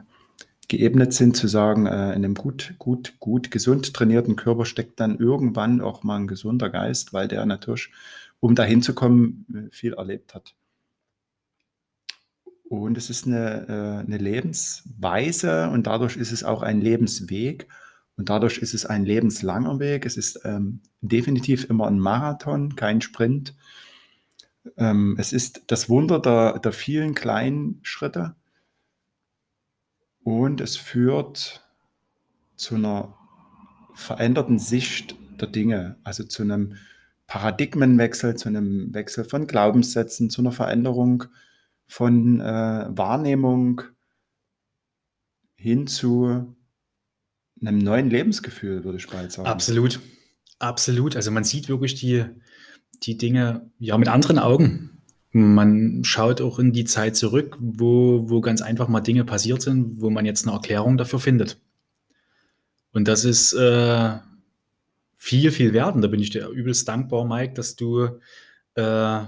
geebnet 0.67 1.13
sind, 1.13 1.35
zu 1.35 1.47
sagen, 1.47 1.87
äh, 1.87 2.09
in 2.13 2.23
einem 2.23 2.35
gut, 2.35 2.75
gut, 2.77 3.15
gut, 3.19 3.51
gesund 3.51 3.93
trainierten 3.93 4.35
Körper 4.35 4.65
steckt 4.65 4.99
dann 4.99 5.17
irgendwann 5.17 5.81
auch 5.81 6.03
mal 6.03 6.17
ein 6.17 6.27
gesunder 6.27 6.69
Geist, 6.69 7.13
weil 7.13 7.27
der 7.27 7.45
natürlich, 7.45 7.91
um 8.39 8.55
dahin 8.55 8.81
zu 8.81 8.93
kommen, 8.93 9.45
äh, 9.53 9.75
viel 9.75 9.93
erlebt 9.93 10.35
hat. 10.35 10.55
Und 12.65 12.97
es 12.97 13.11
ist 13.11 13.27
eine, 13.27 14.03
eine 14.07 14.17
Lebensweise 14.17 15.69
und 15.69 15.85
dadurch 15.85 16.17
ist 16.17 16.31
es 16.31 16.43
auch 16.43 16.63
ein 16.63 16.81
Lebensweg 16.81 17.67
und 18.17 18.29
dadurch 18.29 18.57
ist 18.57 18.73
es 18.73 18.87
ein 18.87 19.05
lebenslanger 19.05 19.79
Weg. 19.79 20.07
Es 20.07 20.17
ist 20.17 20.39
ähm, 20.43 20.81
definitiv 21.01 21.69
immer 21.69 21.85
ein 21.85 21.99
Marathon, 21.99 22.75
kein 22.75 23.01
Sprint. 23.01 23.53
Ähm, 24.77 25.15
es 25.19 25.33
ist 25.33 25.63
das 25.67 25.89
Wunder 25.89 26.19
der, 26.19 26.59
der 26.59 26.71
vielen 26.71 27.15
kleinen 27.15 27.79
Schritte 27.83 28.35
und 30.23 30.61
es 30.61 30.77
führt 30.77 31.67
zu 32.55 32.75
einer 32.75 33.17
veränderten 33.93 34.59
Sicht 34.59 35.15
der 35.39 35.47
Dinge, 35.47 35.97
also 36.03 36.23
zu 36.23 36.43
einem 36.43 36.75
Paradigmenwechsel, 37.27 38.35
zu 38.35 38.49
einem 38.49 38.93
Wechsel 38.93 39.25
von 39.25 39.47
Glaubenssätzen, 39.47 40.29
zu 40.29 40.41
einer 40.41 40.51
Veränderung 40.51 41.25
von 41.87 42.39
äh, 42.39 42.87
Wahrnehmung 42.89 43.81
hin 45.55 45.87
zu 45.87 46.55
einem 47.61 47.77
neuen 47.79 48.09
Lebensgefühl, 48.09 48.83
würde 48.83 48.97
ich 48.97 49.07
bald 49.07 49.31
sagen. 49.31 49.47
Absolut. 49.47 49.99
Absolut. 50.59 51.15
Also 51.15 51.31
man 51.31 51.43
sieht 51.43 51.69
wirklich 51.69 51.95
die, 51.95 52.25
die 53.03 53.17
Dinge 53.17 53.69
ja 53.79 53.97
mit 53.97 54.07
anderen 54.07 54.39
Augen. 54.39 55.01
Man 55.31 56.03
schaut 56.03 56.41
auch 56.41 56.59
in 56.59 56.73
die 56.73 56.85
Zeit 56.85 57.15
zurück, 57.15 57.57
wo, 57.59 58.29
wo 58.29 58.41
ganz 58.41 58.61
einfach 58.61 58.87
mal 58.87 59.01
Dinge 59.01 59.25
passiert 59.25 59.61
sind, 59.61 60.01
wo 60.01 60.09
man 60.09 60.25
jetzt 60.25 60.45
eine 60.45 60.55
Erklärung 60.55 60.97
dafür 60.97 61.19
findet. 61.19 61.59
Und 62.91 63.07
das 63.07 63.25
ist 63.25 63.53
äh, 63.53 64.17
viel, 65.17 65.51
viel 65.51 65.73
wert. 65.73 65.95
Und 65.95 66.01
da 66.03 66.07
bin 66.07 66.19
ich 66.19 66.29
dir 66.29 66.47
übelst 66.49 66.87
dankbar, 66.87 67.25
Mike, 67.25 67.53
dass 67.53 67.75
du, 67.75 68.09
äh, 68.75 69.19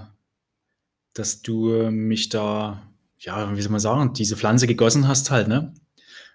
dass 1.12 1.42
du 1.42 1.90
mich 1.90 2.28
da, 2.28 2.82
ja, 3.18 3.56
wie 3.56 3.62
soll 3.62 3.72
man 3.72 3.80
sagen, 3.80 4.12
diese 4.12 4.36
Pflanze 4.36 4.66
gegossen 4.68 5.08
hast 5.08 5.30
halt, 5.30 5.48
ne? 5.48 5.74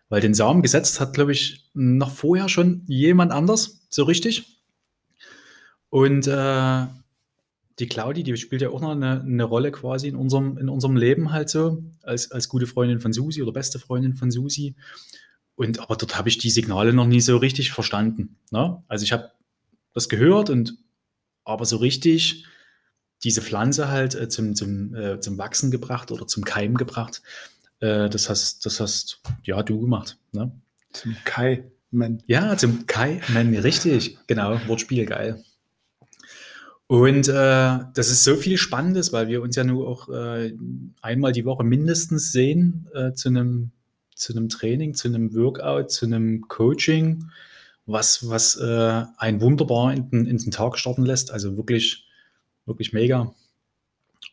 Weil 0.09 0.19
den 0.19 0.33
Samen 0.33 0.61
gesetzt 0.61 0.99
hat, 0.99 1.13
glaube 1.13 1.31
ich, 1.31 1.69
noch 1.73 2.11
vorher 2.11 2.49
schon 2.49 2.83
jemand 2.87 3.31
anders, 3.31 3.85
so 3.87 4.03
richtig. 4.03 4.61
Und 5.89 6.27
äh, 6.27 6.85
die 7.81 7.87
Claudi, 7.87 8.23
die 8.23 8.37
spielt 8.37 8.61
ja 8.61 8.69
auch 8.69 8.79
noch 8.79 8.91
eine, 8.91 9.21
eine 9.21 9.43
Rolle 9.43 9.71
quasi 9.71 10.07
in 10.07 10.15
unserem, 10.15 10.57
in 10.57 10.69
unserem 10.69 10.95
Leben 10.95 11.31
halt 11.31 11.49
so, 11.49 11.83
als, 12.03 12.31
als 12.31 12.47
gute 12.47 12.67
Freundin 12.67 12.99
von 12.99 13.11
Susi 13.11 13.41
oder 13.41 13.51
beste 13.51 13.79
Freundin 13.79 14.13
von 14.13 14.31
Susi. 14.31 14.75
Und 15.55 15.79
aber 15.79 15.95
dort 15.95 16.17
habe 16.17 16.29
ich 16.29 16.37
die 16.37 16.51
Signale 16.51 16.93
noch 16.93 17.07
nie 17.07 17.19
so 17.19 17.37
richtig 17.37 17.71
verstanden. 17.71 18.37
Ne? 18.51 18.81
Also 18.87 19.03
ich 19.03 19.11
habe 19.11 19.31
das 19.93 20.09
gehört 20.09 20.49
und 20.49 20.77
aber 21.43 21.65
so 21.65 21.77
richtig 21.77 22.45
diese 23.23 23.41
Pflanze 23.41 23.89
halt 23.89 24.15
äh, 24.15 24.29
zum, 24.29 24.55
zum, 24.55 24.95
äh, 24.95 25.19
zum 25.19 25.37
Wachsen 25.37 25.71
gebracht 25.71 26.11
oder 26.11 26.27
zum 26.27 26.45
Keim 26.45 26.77
gebracht. 26.77 27.21
Äh, 27.79 28.09
das 28.09 28.29
hast, 28.29 28.65
das 28.65 28.79
hast 28.79 29.21
ja 29.43 29.61
du 29.63 29.81
gemacht. 29.81 30.17
Ne? 30.31 30.51
Zum 30.93 31.15
Kai. 31.25 31.63
Man. 31.93 32.23
Ja, 32.25 32.55
zum 32.55 32.87
Keimen, 32.87 33.53
richtig, 33.57 34.17
genau, 34.25 34.57
Wortspiel, 34.67 35.05
geil. 35.05 35.43
Und 36.91 37.29
äh, 37.29 37.79
das 37.93 38.09
ist 38.09 38.25
so 38.25 38.35
viel 38.35 38.57
Spannendes, 38.57 39.13
weil 39.13 39.29
wir 39.29 39.41
uns 39.41 39.55
ja 39.55 39.63
nur 39.63 39.87
auch 39.87 40.09
äh, 40.09 40.53
einmal 41.01 41.31
die 41.31 41.45
Woche 41.45 41.63
mindestens 41.63 42.33
sehen 42.33 42.89
äh, 42.93 43.13
zu 43.13 43.29
einem 43.29 43.71
zu 44.13 44.33
einem 44.33 44.49
Training, 44.49 44.93
zu 44.93 45.07
einem 45.07 45.33
Workout, 45.33 45.89
zu 45.89 46.05
einem 46.05 46.49
Coaching, 46.49 47.29
was, 47.85 48.27
was 48.27 48.57
äh, 48.57 49.03
einen 49.15 49.39
wunderbar 49.39 49.93
in 49.93 50.09
den, 50.09 50.25
in 50.25 50.37
den 50.37 50.51
Tag 50.51 50.77
starten 50.77 51.05
lässt. 51.05 51.31
Also 51.31 51.55
wirklich, 51.55 52.09
wirklich 52.65 52.91
mega. 52.91 53.33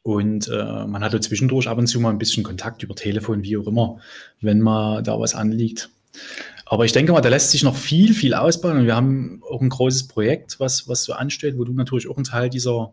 Und 0.02 0.48
äh, 0.48 0.84
man 0.84 1.04
hatte 1.04 1.20
zwischendurch 1.20 1.68
ab 1.68 1.78
und 1.78 1.86
zu 1.86 2.00
mal 2.00 2.10
ein 2.10 2.18
bisschen 2.18 2.42
Kontakt 2.42 2.82
über 2.82 2.96
Telefon, 2.96 3.44
wie 3.44 3.56
auch 3.56 3.68
immer, 3.68 4.00
wenn 4.40 4.58
mal 4.58 5.04
da 5.04 5.20
was 5.20 5.36
anliegt. 5.36 5.90
Aber 6.66 6.84
ich 6.84 6.92
denke 6.92 7.12
mal, 7.12 7.20
da 7.20 7.30
lässt 7.30 7.50
sich 7.50 7.62
noch 7.62 7.76
viel, 7.76 8.12
viel 8.12 8.34
ausbauen. 8.34 8.78
Und 8.78 8.86
wir 8.86 8.94
haben 8.94 9.42
auch 9.48 9.62
ein 9.62 9.70
großes 9.70 10.08
Projekt, 10.08 10.60
was, 10.60 10.86
was 10.86 11.04
so 11.04 11.14
ansteht, 11.14 11.56
wo 11.56 11.64
du 11.64 11.72
natürlich 11.72 12.08
auch 12.08 12.18
ein 12.18 12.24
Teil 12.24 12.50
dieser, 12.50 12.92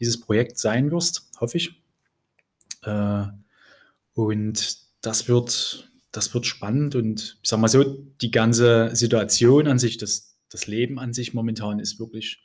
dieses 0.00 0.18
Projekts 0.18 0.62
sein 0.62 0.90
wirst, 0.90 1.30
hoffe 1.38 1.58
ich. 1.58 1.82
Äh, 2.84 3.24
und 4.14 4.78
das 5.02 5.28
wird, 5.28 5.90
das 6.10 6.32
wird 6.32 6.46
spannend. 6.46 6.94
Und 6.94 7.38
ich 7.42 7.48
sag 7.48 7.60
mal 7.60 7.68
so, 7.68 7.84
die 8.22 8.30
ganze 8.30 8.96
Situation 8.96 9.66
an 9.66 9.78
sich, 9.78 9.98
das, 9.98 10.38
das 10.48 10.66
Leben 10.66 10.98
an 10.98 11.12
sich 11.12 11.34
momentan 11.34 11.80
ist 11.80 12.00
wirklich 12.00 12.42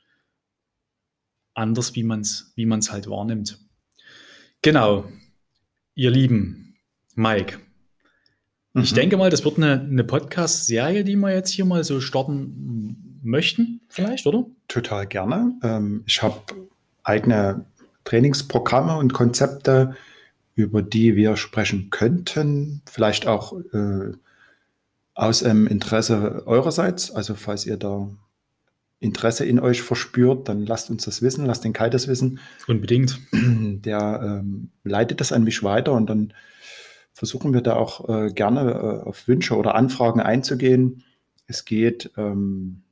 anders, 1.54 1.96
wie 1.96 2.04
man 2.04 2.22
es 2.22 2.52
wie 2.56 2.66
man's 2.66 2.92
halt 2.92 3.10
wahrnimmt. 3.10 3.60
Genau, 4.62 5.10
ihr 5.96 6.12
Lieben, 6.12 6.76
Mike. 7.16 7.60
Ich 8.82 8.92
Mhm. 8.92 8.96
denke 8.96 9.18
mal, 9.18 9.30
das 9.30 9.44
wird 9.44 9.58
eine, 9.58 9.82
eine 9.82 10.04
Podcast-Serie, 10.04 11.04
die 11.04 11.16
wir 11.16 11.34
jetzt 11.34 11.50
hier 11.52 11.66
mal 11.66 11.84
so 11.84 12.00
starten 12.00 13.20
möchten, 13.24 13.82
vielleicht, 13.90 14.26
oder? 14.28 14.46
Total 14.68 15.06
gerne. 15.08 15.54
Ähm, 15.64 16.04
ich 16.06 16.22
habe 16.22 16.42
eigene 17.04 17.66
Trainingsprogramme 18.04 18.98
und 18.98 19.14
Konzepte, 19.14 19.96
über 20.56 20.82
die 20.82 21.16
wir 21.16 21.38
sprechen 21.38 21.90
könnten. 21.90 22.82
Vielleicht 22.90 23.28
auch 23.28 23.54
äh, 23.74 24.12
aus 25.14 25.40
dem 25.40 25.68
Interesse 25.68 26.44
eurerseits. 26.46 27.12
Also 27.12 27.36
falls 27.36 27.66
ihr 27.66 27.78
da 27.78 28.10
Interesse 29.00 29.46
in 29.46 29.60
euch 29.60 29.82
verspürt, 29.82 30.48
dann 30.50 30.66
lasst 30.66 30.90
uns 30.90 31.06
das 31.06 31.22
wissen, 31.22 31.46
lasst 31.46 31.64
den 31.64 31.74
Kai 31.74 31.90
das 31.90 32.08
wissen. 32.08 32.40
Unbedingt. 32.68 33.20
Der 33.32 34.22
ähm, 34.24 34.70
leitet 34.84 35.20
das 35.22 35.32
an 35.32 35.44
mich 35.44 35.64
weiter 35.64 35.94
und 35.94 36.10
dann 36.10 36.34
versuchen 37.18 37.52
wir 37.52 37.62
da 37.62 37.76
auch 37.76 38.08
äh, 38.10 38.32
gerne 38.32 38.72
äh, 38.74 39.08
auf 39.08 39.28
Wünsche 39.28 39.58
oder 39.58 39.74
Anfragen 39.74 40.22
einzugehen. 40.22 41.04
Es 41.48 41.66
geht 41.66 42.12
ähm, 42.16 42.84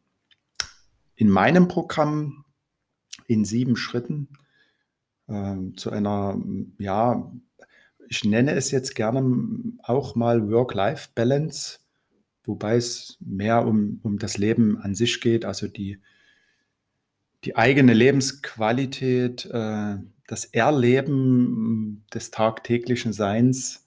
in 1.16 1.30
meinem 1.30 1.68
Programm 1.68 2.44
in 3.28 3.46
sieben 3.46 3.76
Schritten 3.76 4.30
ähm, 5.30 5.78
zu 5.78 5.92
einer, 5.92 6.42
ja, 6.80 7.32
ich 8.10 8.24
nenne 8.24 8.54
es 8.54 8.72
jetzt 8.72 8.96
gerne 8.96 9.22
auch 9.84 10.16
mal 10.16 10.50
Work-Life-Balance, 10.50 11.82
wobei 12.46 12.78
es 12.78 13.20
mehr 13.20 13.68
um, 13.68 14.00
um 14.02 14.18
das 14.18 14.40
Leben 14.40 14.80
an 14.80 14.96
sich 14.96 15.22
geht, 15.22 15.46
also 15.46 15.68
die, 15.68 16.00
die 17.44 17.56
eigene 17.56 17.94
Lebensqualität, 17.94 19.46
äh, 19.52 19.98
das 20.26 20.46
Erleben 20.46 22.06
des 22.12 22.32
tagtäglichen 22.32 23.14
Seins 23.14 23.85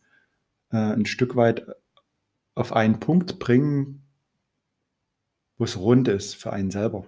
äh, 0.71 0.77
ein 0.77 1.07
Stück 1.07 1.37
weit 1.37 1.67
auf 2.55 2.73
einen 2.73 3.01
Punkt 3.01 3.39
bringen, 3.39 4.03
wo 5.57 5.65
es 5.65 5.77
rund 5.79 6.09
ist 6.09 6.35
für 6.35 6.53
einen 6.53 6.71
selber. 6.71 7.07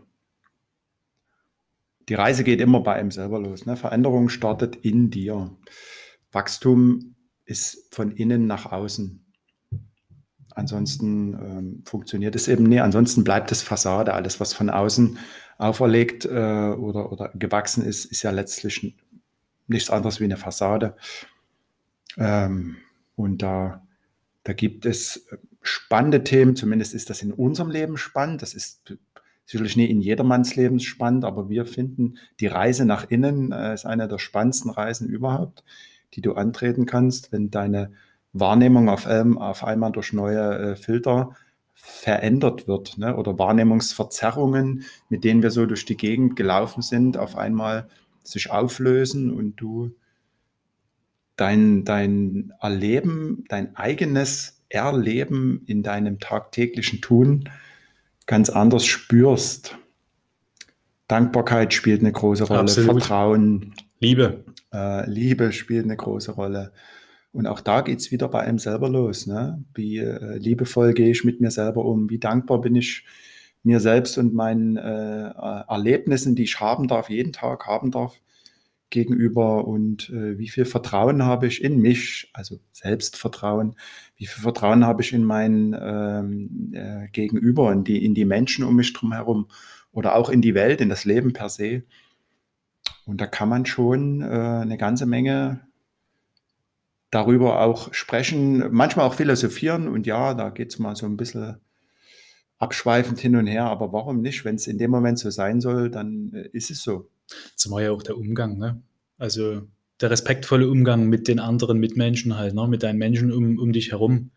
Die 2.09 2.15
Reise 2.15 2.45
geht 2.45 2.61
immer 2.61 2.81
bei 2.81 2.95
einem 2.95 3.11
selber 3.11 3.39
los. 3.39 3.67
Ne? 3.67 3.77
Veränderung 3.77 4.29
startet 4.29 4.77
in 4.77 5.11
dir. 5.11 5.57
Wachstum 6.33 7.15
ist 7.45 7.95
von 7.95 8.13
innen 8.13 8.47
nach 8.47 8.71
außen. 8.71 9.25
Ansonsten 10.53 11.35
ähm, 11.35 11.83
funktioniert 11.85 12.35
es 12.35 12.49
eben 12.49 12.65
nicht. 12.65 12.83
Ansonsten 12.83 13.23
bleibt 13.23 13.53
es 13.53 13.63
Fassade. 13.63 14.15
Alles, 14.15 14.41
was 14.41 14.53
von 14.53 14.71
außen 14.71 15.19
auferlegt 15.59 16.25
äh, 16.25 16.29
oder, 16.29 17.13
oder 17.13 17.31
gewachsen 17.35 17.85
ist, 17.85 18.07
ist 18.07 18.23
ja 18.23 18.31
letztlich 18.31 18.97
nichts 19.69 19.91
anderes 19.91 20.19
wie 20.19 20.25
eine 20.25 20.37
Fassade. 20.37 20.97
Ähm, 22.17 22.77
und 23.21 23.43
da, 23.43 23.87
da 24.45 24.53
gibt 24.53 24.87
es 24.87 25.29
spannende 25.63 26.25
Themen, 26.25 26.57
zumindest 26.57 26.95
ist 26.95 27.11
das 27.11 27.23
in 27.23 27.33
unserem 27.33 27.71
Leben 27.71 27.97
spannend. 27.97 28.43
Das 28.43 28.55
ist 28.55 28.97
sicherlich 29.45 29.77
nicht 29.77 29.91
in 29.91 30.01
jedermanns 30.01 30.57
Leben 30.57 30.81
spannend, 30.81 31.25
aber 31.25 31.49
wir 31.49 31.67
finden, 31.67 32.15
die 32.39 32.47
Reise 32.47 32.85
nach 32.85 33.11
innen 33.11 33.53
äh, 33.53 33.75
ist 33.75 33.85
eine 33.85 34.09
der 34.09 34.19
spannendsten 34.19 34.71
Reisen 34.71 35.09
überhaupt, 35.09 35.65
die 36.15 36.21
du 36.21 36.35
antreten 36.35 36.87
kannst, 36.87 37.33
wenn 37.33 37.51
deine 37.51 37.93
Wahrnehmung 38.33 38.89
auf, 38.89 39.07
ähm, 39.09 39.39
auf 39.39 39.65
einmal 39.65 39.93
durch 39.93 40.13
neue 40.13 40.59
äh, 40.59 40.77
Filter 40.77 41.35
verändert 41.75 42.69
wird 42.69 42.99
ne? 42.99 43.17
oder 43.17 43.39
Wahrnehmungsverzerrungen, 43.39 44.85
mit 45.09 45.25
denen 45.25 45.43
wir 45.43 45.51
so 45.51 45.67
durch 45.67 45.85
die 45.85 45.97
Gegend 45.97 46.37
gelaufen 46.37 46.83
sind, 46.83 47.17
auf 47.17 47.37
einmal 47.37 47.89
sich 48.23 48.51
auflösen 48.51 49.33
und 49.33 49.57
du 49.57 49.91
dein, 51.41 51.85
dein 51.85 52.53
Erleben, 52.61 53.45
dein 53.49 53.75
eigenes 53.77 54.63
Erleben 54.69 55.63
in 55.67 55.83
deinem 55.83 56.19
tagtäglichen 56.19 57.01
Tun 57.01 57.49
ganz 58.27 58.51
anders 58.51 58.85
spürst. 58.87 59.77
Dankbarkeit 61.09 61.73
spielt 61.75 62.03
eine 62.03 62.13
große 62.13 62.45
Rolle, 62.45 62.61
Absolut. 62.61 63.03
Vertrauen, 63.03 63.75
Liebe. 63.99 64.45
Äh, 64.73 65.11
Liebe 65.11 65.53
spielt 65.53 65.85
eine 65.85 65.97
große 65.97 66.33
Rolle. 66.33 66.73
Und 67.33 67.47
auch 67.47 67.61
da 67.61 67.81
geht 67.81 68.01
es 68.01 68.13
wieder 68.13 68.29
bei 68.29 68.41
einem 68.41 68.59
selber 68.59 68.89
los. 68.89 69.27
Ne? 69.27 69.65
Wie 69.75 69.99
äh, 69.99 70.37
liebevoll 70.37 70.93
gehe 70.93 71.11
ich 71.11 71.25
mit 71.25 71.41
mir 71.41 71.51
selber 71.51 71.85
um? 71.85 72.11
Wie 72.11 72.19
dankbar 72.19 72.61
bin 72.61 72.77
ich 72.77 73.05
mir 73.63 73.81
selbst 73.81 74.19
und 74.19 74.35
meinen 74.35 74.77
äh, 74.77 75.31
Erlebnissen, 75.69 76.35
die 76.35 76.45
ich 76.45 76.61
haben 76.61 76.87
darf, 76.87 77.11
jeden 77.11 77.33
Tag 77.33 77.67
haben 77.67 77.91
darf, 77.91 78.21
gegenüber 78.91 79.67
und 79.67 80.11
äh, 80.11 80.39
wie 80.39 80.49
viel 80.49 80.65
Vertrauen 80.65 81.25
habe 81.25 81.47
ich 81.47 81.63
in 81.63 81.79
mich, 81.79 82.31
also 82.33 82.61
Selbstvertrauen, 82.73 83.77
wie 84.17 84.27
viel 84.27 84.43
Vertrauen 84.43 84.85
habe 84.85 85.03
ich 85.03 85.13
in 85.13 85.25
mein 85.25 85.77
ähm, 85.81 86.73
äh, 86.75 87.09
Gegenüber, 87.09 87.73
in 87.73 87.85
die, 87.85 88.05
in 88.05 88.15
die 88.15 88.25
Menschen 88.25 88.65
um 88.65 88.77
mich 88.77 88.93
drum 88.93 89.13
herum 89.13 89.49
oder 89.93 90.17
auch 90.17 90.29
in 90.29 90.43
die 90.43 90.55
Welt, 90.55 90.81
in 90.81 90.89
das 90.89 91.05
Leben 91.05 91.33
per 91.33 91.49
se. 91.49 91.85
Und 93.07 93.21
da 93.21 93.27
kann 93.27 93.49
man 93.49 93.65
schon 93.67 94.21
äh, 94.23 94.25
eine 94.25 94.77
ganze 94.77 95.07
Menge 95.07 95.61
darüber 97.11 97.61
auch 97.63 97.93
sprechen, 97.93 98.73
manchmal 98.73 99.07
auch 99.07 99.15
philosophieren 99.15 99.89
und 99.89 100.07
ja, 100.07 100.35
da 100.35 100.51
geht 100.51 100.73
es 100.73 100.79
mal 100.79 100.95
so 100.95 101.07
ein 101.07 101.17
bisschen 101.17 101.61
abschweifend 102.59 103.19
hin 103.19 103.37
und 103.37 103.47
her, 103.47 103.65
aber 103.65 103.93
warum 103.93 104.21
nicht? 104.21 104.45
Wenn 104.45 104.57
es 104.57 104.67
in 104.67 104.79
dem 104.79 104.91
Moment 104.91 105.19
so 105.19 105.31
sein 105.31 105.61
soll, 105.61 105.91
dann 105.91 106.33
äh, 106.35 106.49
ist 106.53 106.71
es 106.71 106.83
so. 106.83 107.09
Zumal 107.55 107.85
ja 107.85 107.91
auch 107.91 108.03
der 108.03 108.17
Umgang, 108.17 108.59
ne? 108.59 108.83
Also 109.19 109.63
der 110.01 110.11
respektvolle 110.11 110.69
Umgang 110.69 111.09
mit 111.09 111.29
den 111.29 111.39
anderen 111.39 111.79
Mitmenschen 111.79 112.37
halt, 112.37 112.55
ne? 112.55 112.67
mit 112.67 112.83
deinen 112.83 112.99
Menschen 112.99 113.33
um, 113.33 113.59
um 113.59 113.73
dich 113.73 113.93
herum. 113.93 114.31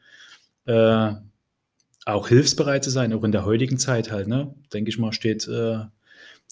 Äh, 0.66 1.14
auch 2.06 2.28
hilfsbereit 2.28 2.84
zu 2.84 2.90
sein, 2.90 3.14
auch 3.14 3.24
in 3.24 3.32
der 3.32 3.46
heutigen 3.46 3.78
Zeit 3.78 4.12
halt, 4.12 4.28
ne? 4.28 4.54
Denke 4.74 4.90
ich 4.90 5.00
mal, 5.00 5.14
steht 5.14 5.48
äh, 5.48 5.78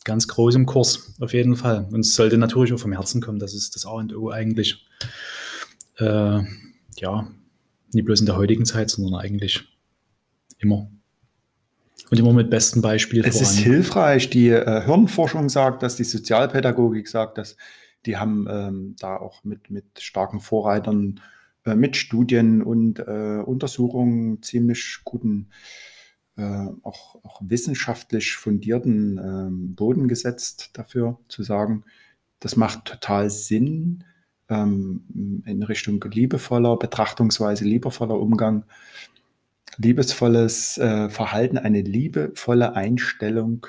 ganz 0.05 0.27
groß 0.27 0.55
im 0.55 0.65
Kurs, 0.65 1.13
auf 1.19 1.33
jeden 1.33 1.55
Fall. 1.55 1.87
Und 1.91 2.01
es 2.01 2.15
sollte 2.15 2.37
natürlich 2.37 2.73
auch 2.73 2.79
vom 2.79 2.93
Herzen 2.93 3.21
kommen, 3.21 3.39
das 3.39 3.53
ist 3.53 3.75
das 3.75 3.85
A 3.85 3.91
und 3.91 4.15
O 4.15 4.29
eigentlich. 4.29 4.85
Äh, 5.97 6.39
ja, 6.97 7.27
nicht 7.91 8.05
bloß 8.05 8.21
in 8.21 8.25
der 8.25 8.37
heutigen 8.37 8.65
Zeit, 8.65 8.89
sondern 8.89 9.19
eigentlich 9.19 9.63
immer. 10.57 10.89
Und 12.11 12.19
immer 12.19 12.33
mit 12.33 12.49
besten 12.49 12.81
Beispielen 12.81 13.23
Es 13.25 13.37
voran. 13.37 13.53
ist 13.53 13.59
hilfreich. 13.59 14.29
Die 14.29 14.49
äh, 14.49 14.83
Hirnforschung 14.83 15.47
sagt 15.47 15.81
dass 15.81 15.95
die 15.95 16.03
Sozialpädagogik 16.03 17.07
sagt 17.07 17.37
dass 17.37 17.55
Die 18.05 18.17
haben 18.17 18.47
ähm, 18.49 18.95
da 18.99 19.15
auch 19.15 19.45
mit, 19.45 19.69
mit 19.69 19.85
starken 19.97 20.41
Vorreitern, 20.41 21.21
äh, 21.65 21.73
mit 21.73 21.95
Studien 21.95 22.63
und 22.63 22.99
äh, 22.99 23.41
Untersuchungen 23.45 24.43
ziemlich 24.43 24.99
guten, 25.05 25.51
äh, 26.35 26.67
auch, 26.83 27.23
auch 27.23 27.41
wissenschaftlich 27.45 28.33
fundierten 28.33 29.17
ähm, 29.17 29.75
Boden 29.75 30.09
gesetzt 30.09 30.71
dafür 30.73 31.17
zu 31.29 31.43
sagen, 31.43 31.85
das 32.41 32.57
macht 32.57 32.83
total 32.85 33.29
Sinn 33.29 34.03
ähm, 34.49 35.43
in 35.45 35.63
Richtung 35.63 36.03
liebevoller 36.11 36.75
Betrachtungsweise, 36.75 37.63
liebevoller 37.63 38.19
Umgang 38.19 38.65
liebesvolles 39.77 40.77
äh, 40.77 41.09
Verhalten, 41.09 41.57
eine 41.57 41.81
liebevolle 41.81 42.75
Einstellung 42.75 43.67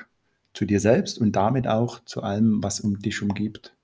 zu 0.54 0.64
dir 0.64 0.80
selbst 0.80 1.18
und 1.18 1.32
damit 1.32 1.66
auch 1.66 2.04
zu 2.04 2.22
allem, 2.22 2.62
was 2.62 2.80
um 2.80 2.98
dich 2.98 3.22
umgibt. 3.22 3.74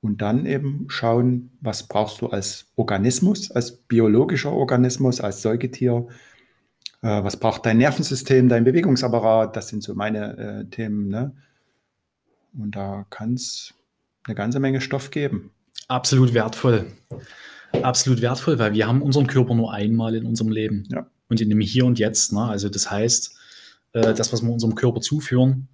Und 0.00 0.20
dann 0.20 0.46
eben 0.46 0.86
schauen, 0.88 1.52
was 1.60 1.84
brauchst 1.84 2.20
du 2.20 2.26
als 2.26 2.66
Organismus, 2.74 3.50
als 3.52 3.76
biologischer 3.76 4.52
Organismus, 4.52 5.20
als 5.20 5.42
Säugetier, 5.42 6.08
äh, 7.02 7.22
was 7.22 7.38
braucht 7.38 7.64
dein 7.64 7.78
Nervensystem, 7.78 8.48
dein 8.48 8.64
Bewegungsapparat, 8.64 9.56
das 9.56 9.68
sind 9.68 9.82
so 9.82 9.94
meine 9.94 10.36
äh, 10.36 10.64
Themen. 10.70 11.08
Ne? 11.08 11.32
Und 12.58 12.74
da 12.74 13.06
kann 13.10 13.34
es 13.34 13.74
eine 14.24 14.34
ganze 14.34 14.60
Menge 14.60 14.80
Stoff 14.80 15.10
geben. 15.10 15.52
Absolut 15.88 16.34
wertvoll 16.34 16.86
absolut 17.82 18.20
wertvoll, 18.20 18.58
weil 18.58 18.74
wir 18.74 18.86
haben 18.86 19.02
unseren 19.02 19.26
Körper 19.26 19.54
nur 19.54 19.72
einmal 19.72 20.14
in 20.14 20.26
unserem 20.26 20.50
Leben 20.50 20.84
ja. 20.90 21.06
und 21.28 21.40
in 21.40 21.48
dem 21.48 21.60
Hier 21.60 21.86
und 21.86 21.98
Jetzt. 21.98 22.32
Ne? 22.32 22.42
Also 22.42 22.68
das 22.68 22.90
heißt, 22.90 23.34
äh, 23.92 24.14
das, 24.14 24.32
was 24.32 24.42
wir 24.42 24.50
unserem 24.50 24.74
Körper 24.74 25.00
zuführen, 25.00 25.68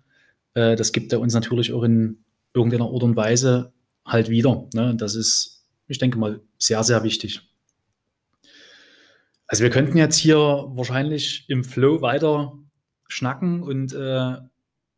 äh, 0.54 0.76
das 0.76 0.92
gibt 0.92 1.12
er 1.12 1.20
uns 1.20 1.34
natürlich 1.34 1.72
auch 1.72 1.82
in 1.82 2.24
irgendeiner 2.54 2.86
Art 2.86 3.02
und 3.02 3.16
Weise 3.16 3.72
halt 4.04 4.28
wieder. 4.28 4.68
Ne? 4.74 4.94
Das 4.96 5.14
ist, 5.14 5.64
ich 5.86 5.98
denke 5.98 6.18
mal, 6.18 6.40
sehr, 6.58 6.82
sehr 6.82 7.02
wichtig. 7.02 7.42
Also 9.46 9.62
wir 9.62 9.70
könnten 9.70 9.96
jetzt 9.96 10.16
hier 10.16 10.36
wahrscheinlich 10.36 11.46
im 11.48 11.64
Flow 11.64 12.02
weiter 12.02 12.52
schnacken 13.08 13.62
und 13.62 13.94
äh, 13.94 14.36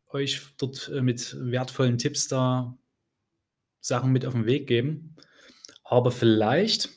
euch 0.08 0.40
dort 0.58 0.90
äh, 0.92 1.02
mit 1.02 1.36
wertvollen 1.38 1.98
Tipps 1.98 2.26
da 2.26 2.76
Sachen 3.80 4.12
mit 4.12 4.26
auf 4.26 4.34
den 4.34 4.46
Weg 4.46 4.66
geben. 4.66 5.14
Aber 5.90 6.12
vielleicht 6.12 6.88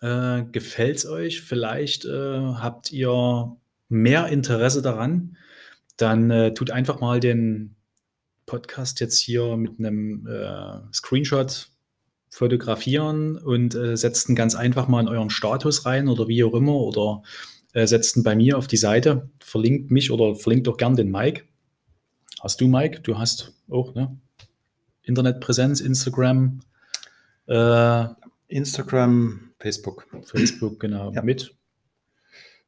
äh, 0.00 0.42
gefällt 0.50 0.96
es 0.96 1.06
euch, 1.06 1.42
vielleicht 1.42 2.04
äh, 2.06 2.40
habt 2.40 2.90
ihr 2.90 3.56
mehr 3.88 4.26
Interesse 4.26 4.82
daran, 4.82 5.36
dann 5.96 6.28
äh, 6.28 6.52
tut 6.52 6.72
einfach 6.72 6.98
mal 6.98 7.20
den 7.20 7.76
Podcast 8.46 8.98
jetzt 8.98 9.20
hier 9.20 9.56
mit 9.56 9.78
einem 9.78 10.26
äh, 10.26 10.92
Screenshot 10.92 11.68
fotografieren 12.30 13.38
und 13.38 13.76
äh, 13.76 13.96
setzt 13.96 14.28
ihn 14.28 14.34
ganz 14.34 14.56
einfach 14.56 14.88
mal 14.88 15.02
in 15.02 15.08
euren 15.08 15.30
Status 15.30 15.86
rein 15.86 16.08
oder 16.08 16.26
wie 16.26 16.42
auch 16.42 16.54
immer 16.54 16.74
oder 16.74 17.22
äh, 17.74 17.86
setzt 17.86 18.16
ihn 18.16 18.24
bei 18.24 18.34
mir 18.34 18.58
auf 18.58 18.66
die 18.66 18.76
Seite, 18.76 19.30
verlinkt 19.38 19.92
mich 19.92 20.10
oder 20.10 20.34
verlinkt 20.34 20.66
auch 20.66 20.78
gern 20.78 20.96
den 20.96 21.12
Mike. 21.12 21.44
Hast 22.40 22.60
du, 22.60 22.66
Mike? 22.66 23.02
Du 23.02 23.18
hast 23.18 23.54
auch 23.68 23.94
ne? 23.94 24.18
Internetpräsenz, 25.04 25.80
Instagram, 25.80 26.60
äh, 27.46 28.06
Instagram, 28.48 29.52
Facebook. 29.58 30.06
Facebook, 30.24 30.80
genau. 30.80 31.12
Ja. 31.12 31.22
Mit? 31.22 31.54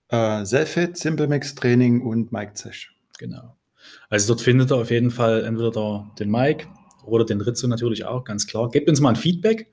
Äh, 0.09 0.45
Selfit, 0.45 0.97
Simple 0.97 1.29
Mix 1.29 1.55
Training 1.55 2.03
und 2.03 2.33
Mike 2.33 2.55
Zesch. 2.55 2.95
Genau. 3.19 3.57
Also 4.09 4.35
dort 4.35 4.43
findet 4.43 4.71
ihr 4.71 4.77
auf 4.77 4.91
jeden 4.91 5.11
Fall 5.11 5.45
entweder 5.45 6.11
den 6.19 6.31
Mike 6.31 6.67
oder 7.05 7.25
den 7.25 7.41
Rizzo 7.41 7.67
natürlich 7.67 8.05
auch, 8.05 8.25
ganz 8.25 8.47
klar. 8.47 8.71
Gebt 8.71 8.89
uns 8.89 9.01
mal 9.01 9.11
ein 9.11 9.17
Feedback, 9.17 9.73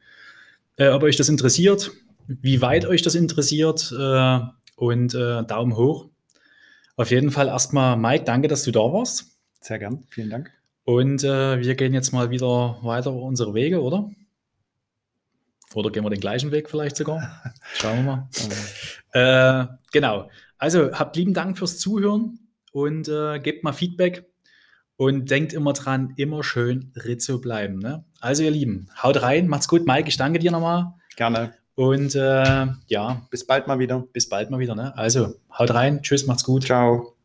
äh, 0.77 0.89
ob 0.89 1.03
euch 1.03 1.15
das 1.15 1.29
interessiert, 1.29 1.91
wie 2.27 2.61
weit 2.61 2.85
euch 2.85 3.01
das 3.01 3.15
interessiert. 3.15 3.93
Äh, 3.97 4.39
und 4.79 5.13
äh, 5.13 5.43
Daumen 5.43 5.75
hoch. 5.75 6.07
Auf 6.95 7.11
jeden 7.11 7.31
Fall 7.31 7.47
erstmal, 7.47 7.97
Mike, 7.97 8.23
danke, 8.25 8.47
dass 8.47 8.63
du 8.63 8.71
da 8.71 8.79
warst. 8.79 9.37
Sehr 9.61 9.79
gern, 9.79 10.05
vielen 10.09 10.29
Dank. 10.29 10.51
Und 10.85 11.23
äh, 11.23 11.61
wir 11.61 11.75
gehen 11.75 11.93
jetzt 11.93 12.13
mal 12.13 12.31
wieder 12.31 12.79
weiter 12.81 13.13
unsere 13.13 13.53
Wege, 13.53 13.81
oder? 13.81 14.09
Oder 15.75 15.91
gehen 15.91 16.03
wir 16.03 16.09
den 16.09 16.19
gleichen 16.19 16.51
Weg 16.51 16.69
vielleicht 16.69 16.95
sogar? 16.97 17.21
Schauen 17.75 18.05
wir 18.05 18.29
mal. 19.13 19.63
äh, 19.63 19.67
genau. 19.91 20.29
Also 20.57 20.91
habt 20.91 21.15
lieben 21.15 21.33
Dank 21.33 21.57
fürs 21.57 21.77
Zuhören 21.79 22.39
und 22.71 23.07
äh, 23.07 23.39
gebt 23.39 23.63
mal 23.63 23.73
Feedback 23.73 24.25
und 24.97 25.31
denkt 25.31 25.53
immer 25.53 25.73
dran, 25.73 26.13
immer 26.17 26.43
schön 26.43 26.91
Rizzo 26.95 27.39
bleiben. 27.39 27.79
Ne? 27.79 28.03
Also 28.19 28.43
ihr 28.43 28.51
Lieben, 28.51 28.89
haut 29.01 29.21
rein, 29.21 29.47
macht's 29.47 29.67
gut. 29.67 29.85
Mike, 29.85 30.09
ich 30.09 30.17
danke 30.17 30.39
dir 30.39 30.51
nochmal. 30.51 30.93
Gerne. 31.15 31.53
Und 31.75 32.15
äh, 32.15 32.67
ja, 32.87 33.21
bis 33.29 33.47
bald 33.47 33.67
mal 33.67 33.79
wieder. 33.79 34.03
Bis 34.11 34.27
bald 34.27 34.49
mal 34.49 34.59
wieder. 34.59 34.75
Ne? 34.75 34.97
Also 34.97 35.35
haut 35.57 35.73
rein, 35.73 36.01
tschüss, 36.01 36.27
macht's 36.27 36.43
gut. 36.43 36.65
Ciao. 36.65 37.18